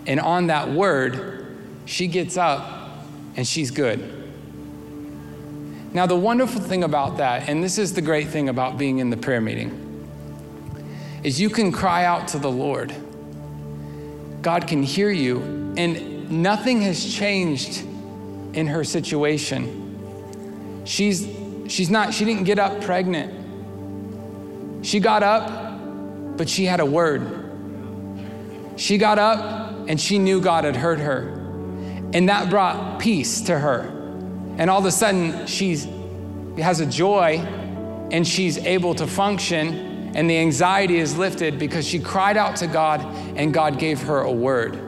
And 0.06 0.20
on 0.20 0.48
that 0.48 0.70
word, 0.70 1.58
she 1.86 2.08
gets 2.08 2.38
up 2.38 3.06
and 3.36 3.48
she's 3.48 3.72
good. 3.72 4.25
Now, 5.96 6.06
the 6.06 6.18
wonderful 6.18 6.60
thing 6.60 6.84
about 6.84 7.20
that, 7.20 7.48
and 7.48 7.64
this 7.64 7.78
is 7.78 7.94
the 7.94 8.02
great 8.02 8.28
thing 8.28 8.50
about 8.50 8.78
being 8.78 8.98
in 8.98 9.12
the 9.12 9.16
prayer 9.16 9.40
meeting, 9.40 10.10
is 11.24 11.40
you 11.40 11.50
can 11.50 11.72
cry 11.72 12.04
out 12.04 12.28
to 12.28 12.38
the 12.38 12.52
Lord. 12.52 12.94
God 14.42 14.68
can 14.68 14.84
hear 14.84 15.10
you, 15.10 15.40
and 15.78 16.30
nothing 16.30 16.82
has 16.82 17.16
changed 17.16 17.86
in 18.52 18.68
her 18.68 18.84
situation. 18.84 20.84
She's, 20.84 21.30
she's 21.70 21.90
not, 21.90 22.14
she 22.14 22.26
didn't 22.26 22.44
get 22.44 22.60
up 22.60 22.82
pregnant. 22.82 24.86
She 24.86 25.00
got 25.00 25.24
up, 25.24 25.50
but 26.36 26.50
she 26.50 26.66
had 26.66 26.82
a 26.82 26.86
word. 26.86 27.22
She 28.76 28.98
got 28.98 29.18
up 29.18 29.88
and 29.88 30.00
she 30.00 30.20
knew 30.20 30.42
God 30.42 30.66
had 30.66 30.76
heard 30.76 31.00
her. 31.00 31.30
And 32.14 32.28
that 32.28 32.50
brought 32.50 33.00
peace 33.00 33.40
to 33.44 33.58
her. 33.58 34.05
And 34.58 34.70
all 34.70 34.80
of 34.80 34.86
a 34.86 34.92
sudden, 34.92 35.48
she 35.48 35.76
has 36.58 36.80
a 36.80 36.86
joy 36.86 37.40
and 38.12 38.26
she's 38.28 38.58
able 38.60 38.96
to 38.96 39.08
function, 39.08 40.14
and 40.16 40.30
the 40.30 40.38
anxiety 40.38 40.98
is 40.98 41.18
lifted 41.18 41.60
because 41.60 41.86
she 41.88 42.00
cried 42.00 42.38
out 42.38 42.56
to 42.58 42.68
God 42.68 43.02
and 43.36 43.54
God 43.54 43.80
gave 43.80 44.02
her 44.04 44.22
a 44.22 44.32
word. 44.32 44.80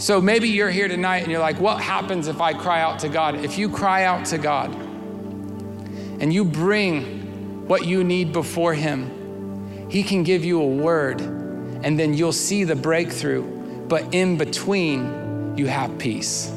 So 0.00 0.20
maybe 0.20 0.48
you're 0.48 0.70
here 0.70 0.88
tonight 0.88 1.24
and 1.24 1.30
you're 1.30 1.40
like, 1.40 1.60
what 1.60 1.82
happens 1.82 2.26
if 2.26 2.40
I 2.40 2.54
cry 2.54 2.80
out 2.80 3.00
to 3.00 3.10
God? 3.10 3.34
If 3.44 3.58
you 3.58 3.68
cry 3.68 4.04
out 4.04 4.24
to 4.26 4.38
God 4.38 4.72
and 4.72 6.32
you 6.32 6.44
bring 6.44 7.68
what 7.68 7.84
you 7.84 8.02
need 8.02 8.32
before 8.32 8.72
Him, 8.72 9.90
He 9.90 10.02
can 10.02 10.22
give 10.22 10.42
you 10.42 10.62
a 10.62 10.66
word 10.66 11.20
and 11.20 11.98
then 11.98 12.14
you'll 12.14 12.32
see 12.32 12.64
the 12.64 12.76
breakthrough. 12.76 13.42
But 13.88 14.14
in 14.14 14.38
between, 14.38 15.54
you 15.58 15.66
have 15.66 15.98
peace. 15.98 16.50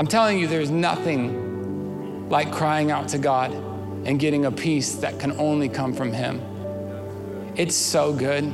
I'm 0.00 0.06
telling 0.06 0.38
you, 0.38 0.46
there's 0.46 0.70
nothing 0.70 2.30
like 2.30 2.50
crying 2.52 2.90
out 2.90 3.08
to 3.08 3.18
God 3.18 3.52
and 3.52 4.18
getting 4.18 4.46
a 4.46 4.50
peace 4.50 4.94
that 4.94 5.18
can 5.18 5.32
only 5.32 5.68
come 5.68 5.92
from 5.92 6.10
Him. 6.10 6.40
It's 7.54 7.76
so 7.76 8.14
good. 8.14 8.50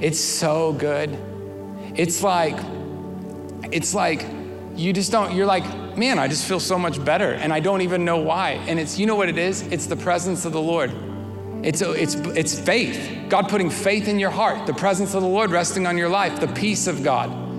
It's 0.00 0.18
so 0.18 0.72
good. 0.72 1.16
It's 1.94 2.24
like, 2.24 2.58
it's 3.70 3.94
like 3.94 4.26
you 4.74 4.92
just 4.92 5.12
don't, 5.12 5.32
you're 5.32 5.46
like, 5.46 5.96
man, 5.96 6.18
I 6.18 6.26
just 6.26 6.44
feel 6.44 6.58
so 6.58 6.76
much 6.76 7.04
better 7.04 7.34
and 7.34 7.52
I 7.52 7.60
don't 7.60 7.82
even 7.82 8.04
know 8.04 8.16
why. 8.16 8.54
And 8.66 8.80
it's, 8.80 8.98
you 8.98 9.06
know 9.06 9.14
what 9.14 9.28
it 9.28 9.38
is? 9.38 9.62
It's 9.68 9.86
the 9.86 9.96
presence 9.96 10.44
of 10.44 10.52
the 10.52 10.60
Lord. 10.60 10.92
It's, 11.62 11.82
it's, 11.82 12.16
it's 12.16 12.58
faith. 12.58 13.28
God 13.28 13.48
putting 13.48 13.70
faith 13.70 14.08
in 14.08 14.18
your 14.18 14.30
heart, 14.30 14.66
the 14.66 14.74
presence 14.74 15.14
of 15.14 15.22
the 15.22 15.28
Lord 15.28 15.52
resting 15.52 15.86
on 15.86 15.96
your 15.96 16.08
life, 16.08 16.40
the 16.40 16.48
peace 16.48 16.88
of 16.88 17.04
God. 17.04 17.49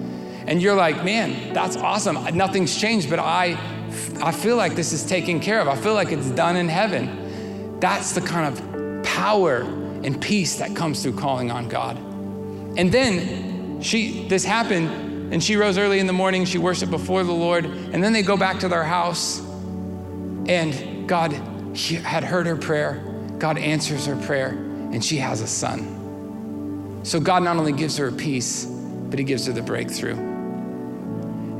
And 0.47 0.62
you're 0.62 0.75
like, 0.75 1.04
man, 1.04 1.54
that's 1.54 1.75
awesome. 1.77 2.15
Nothing's 2.36 2.75
changed, 2.75 3.10
but 3.10 3.19
I, 3.19 3.58
I 4.21 4.32
feel 4.32 4.56
like 4.56 4.75
this 4.75 4.93
is 4.93 5.06
taken 5.06 5.39
care 5.39 5.60
of. 5.60 5.67
I 5.67 5.75
feel 5.75 5.93
like 5.93 6.12
it's 6.12 6.30
done 6.32 6.56
in 6.56 6.67
heaven. 6.67 7.80
That's 7.80 8.13
the 8.13 8.21
kind 8.21 8.47
of 8.47 9.04
power 9.04 9.62
and 9.62 10.19
peace 10.21 10.58
that 10.58 10.75
comes 10.75 11.04
through 11.04 11.13
calling 11.13 11.51
on 11.51 11.67
God. 11.67 11.97
And 12.77 12.91
then 12.91 13.82
she, 13.82 14.27
this 14.27 14.43
happened, 14.43 15.34
and 15.34 15.43
she 15.43 15.56
rose 15.56 15.77
early 15.77 15.99
in 15.99 16.08
the 16.08 16.13
morning. 16.13 16.45
She 16.45 16.58
worshiped 16.58 16.91
before 16.91 17.23
the 17.23 17.32
Lord, 17.32 17.65
and 17.65 18.04
then 18.04 18.13
they 18.13 18.23
go 18.23 18.38
back 18.38 18.60
to 18.60 18.67
their 18.67 18.84
house, 18.84 19.39
and 20.47 21.08
God 21.08 21.34
had 22.04 22.23
heard 22.23 22.47
her 22.47 22.56
prayer 22.56 23.12
God 23.41 23.58
answers 23.58 24.06
her 24.06 24.15
prayer 24.17 24.49
and 24.49 25.04
she 25.04 25.17
has 25.17 25.41
a 25.41 25.47
son. 25.47 26.99
So 27.04 27.19
God 27.19 27.41
not 27.41 27.58
only 27.58 27.71
gives 27.71 27.97
her 27.97 28.12
peace, 28.12 28.65
but 28.65 29.17
He 29.17 29.25
gives 29.25 29.47
her 29.47 29.54
the 29.54 29.63
breakthrough. 29.63 30.31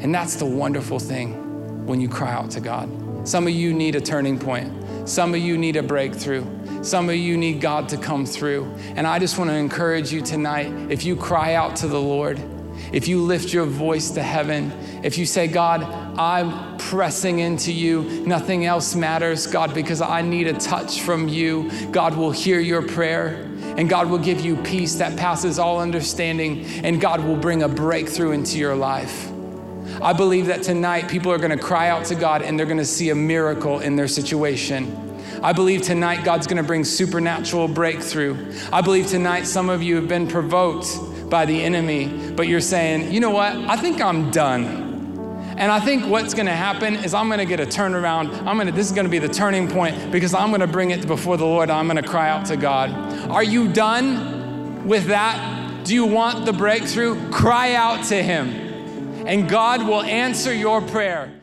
And 0.02 0.14
that's 0.14 0.36
the 0.36 0.46
wonderful 0.46 1.00
thing 1.00 1.86
when 1.86 2.02
you 2.02 2.10
cry 2.10 2.32
out 2.32 2.52
to 2.52 2.60
God. 2.60 2.90
Some 3.28 3.46
of 3.46 3.54
you 3.54 3.74
need 3.74 3.96
a 3.96 4.02
turning 4.02 4.40
point. 4.40 5.08
Some 5.08 5.34
of 5.36 5.42
you 5.42 5.58
need 5.58 5.76
a 5.76 5.84
breakthrough. 5.84 6.46
Some 6.84 7.10
of 7.10 7.16
you 7.16 7.38
need 7.38 7.62
God 7.62 7.90
to 7.90 7.98
come 7.98 8.26
through. 8.26 8.66
And 8.96 9.06
I 9.06 9.20
just 9.20 9.38
want 9.38 9.50
to 9.52 9.56
encourage 9.56 10.12
you 10.12 10.22
tonight 10.22 10.72
if 10.92 11.04
you 11.04 11.16
cry 11.16 11.54
out 11.54 11.76
to 11.78 11.88
the 11.88 12.02
Lord, 12.02 12.40
if 12.92 13.08
you 13.08 13.22
lift 13.22 13.54
your 13.54 13.66
voice 13.66 14.10
to 14.12 14.24
heaven, 14.24 14.72
if 15.04 15.18
you 15.18 15.26
say, 15.26 15.48
God, 15.48 15.84
I'm 15.84 16.78
pressing 16.78 17.40
into 17.40 17.72
you, 17.72 18.04
nothing 18.26 18.66
else 18.66 18.96
matters, 18.96 19.46
God, 19.48 19.74
because 19.74 20.02
I 20.02 20.22
need 20.24 20.48
a 20.48 20.54
touch 20.54 21.02
from 21.02 21.28
you, 21.28 21.70
God 21.92 22.16
will 22.16 22.32
hear 22.32 22.60
your 22.60 22.82
prayer. 22.82 23.48
And 23.78 23.88
God 23.88 24.10
will 24.10 24.18
give 24.18 24.42
you 24.42 24.58
peace 24.58 24.96
that 24.96 25.18
passes 25.18 25.58
all 25.58 25.80
understanding, 25.80 26.66
and 26.84 27.00
God 27.00 27.24
will 27.24 27.38
bring 27.38 27.64
a 27.64 27.70
breakthrough 27.70 28.32
into 28.32 28.58
your 28.58 28.76
life. 28.76 29.31
I 30.02 30.14
believe 30.14 30.48
that 30.48 30.64
tonight 30.64 31.08
people 31.08 31.32
are 31.32 31.38
gonna 31.38 31.58
cry 31.58 31.90
out 31.90 32.06
to 32.06 32.16
God 32.16 32.42
and 32.42 32.58
they're 32.58 32.66
gonna 32.66 32.84
see 32.84 33.10
a 33.10 33.16
miracle 33.16 33.80
in 33.80 33.96
their 33.96 34.08
situation. 34.08 35.10
I 35.44 35.54
believe 35.54 35.82
tonight 35.82 36.24
God's 36.24 36.48
gonna 36.48 36.64
bring 36.64 36.84
supernatural 36.84 37.68
breakthrough. 37.68 38.54
I 38.74 38.82
believe 38.82 39.08
tonight 39.08 39.46
some 39.48 39.70
of 39.70 39.84
you 39.84 39.96
have 39.96 40.08
been 40.08 40.28
provoked 40.28 41.30
by 41.30 41.46
the 41.46 41.64
enemy, 41.64 42.32
but 42.32 42.48
you're 42.48 42.62
saying, 42.62 43.12
you 43.12 43.20
know 43.20 43.30
what? 43.30 43.56
I 43.56 43.78
think 43.78 44.02
I'm 44.02 44.32
done. 44.32 44.90
And 45.58 45.72
I 45.72 45.80
think 45.80 46.08
what's 46.08 46.34
going 46.34 46.48
to 46.48 46.56
happen 46.56 46.96
is 46.96 47.14
I'm 47.14 47.28
going 47.28 47.40
to 47.40 47.46
get 47.46 47.60
a 47.60 47.66
turnaround. 47.66 48.36
I'm 48.48 48.58
going 48.58 48.66
to 48.68 48.74
this 48.74 48.88
is 48.88 48.94
going 48.94 49.06
to 49.06 49.12
be 49.12 49.20
the 49.20 49.30
turning 49.30 49.68
point 49.68 50.12
because 50.12 50.34
I'm 50.34 50.50
going 50.50 50.62
to 50.62 50.68
bring 50.68 50.90
it 50.90 51.06
before 51.06 51.38
the 51.38 51.46
Lord. 51.46 51.70
I'm 51.70 51.88
going 51.88 52.02
to 52.02 52.08
cry 52.08 52.30
out 52.30 52.48
to 52.48 52.58
God. 52.58 52.90
Are 53.30 53.44
you 53.44 53.72
done 53.72 54.88
with 54.88 55.06
that? 55.06 55.86
Do 55.86 55.94
you 55.94 56.06
want 56.06 56.46
the 56.46 56.54
breakthrough? 56.54 57.30
Cry 57.32 57.76
out 57.76 58.06
to 58.06 58.24
him. 58.24 58.71
And 59.26 59.50
God 59.50 59.86
will 59.86 60.02
answer 60.02 60.54
your 60.54 60.82
prayer. 60.82 61.41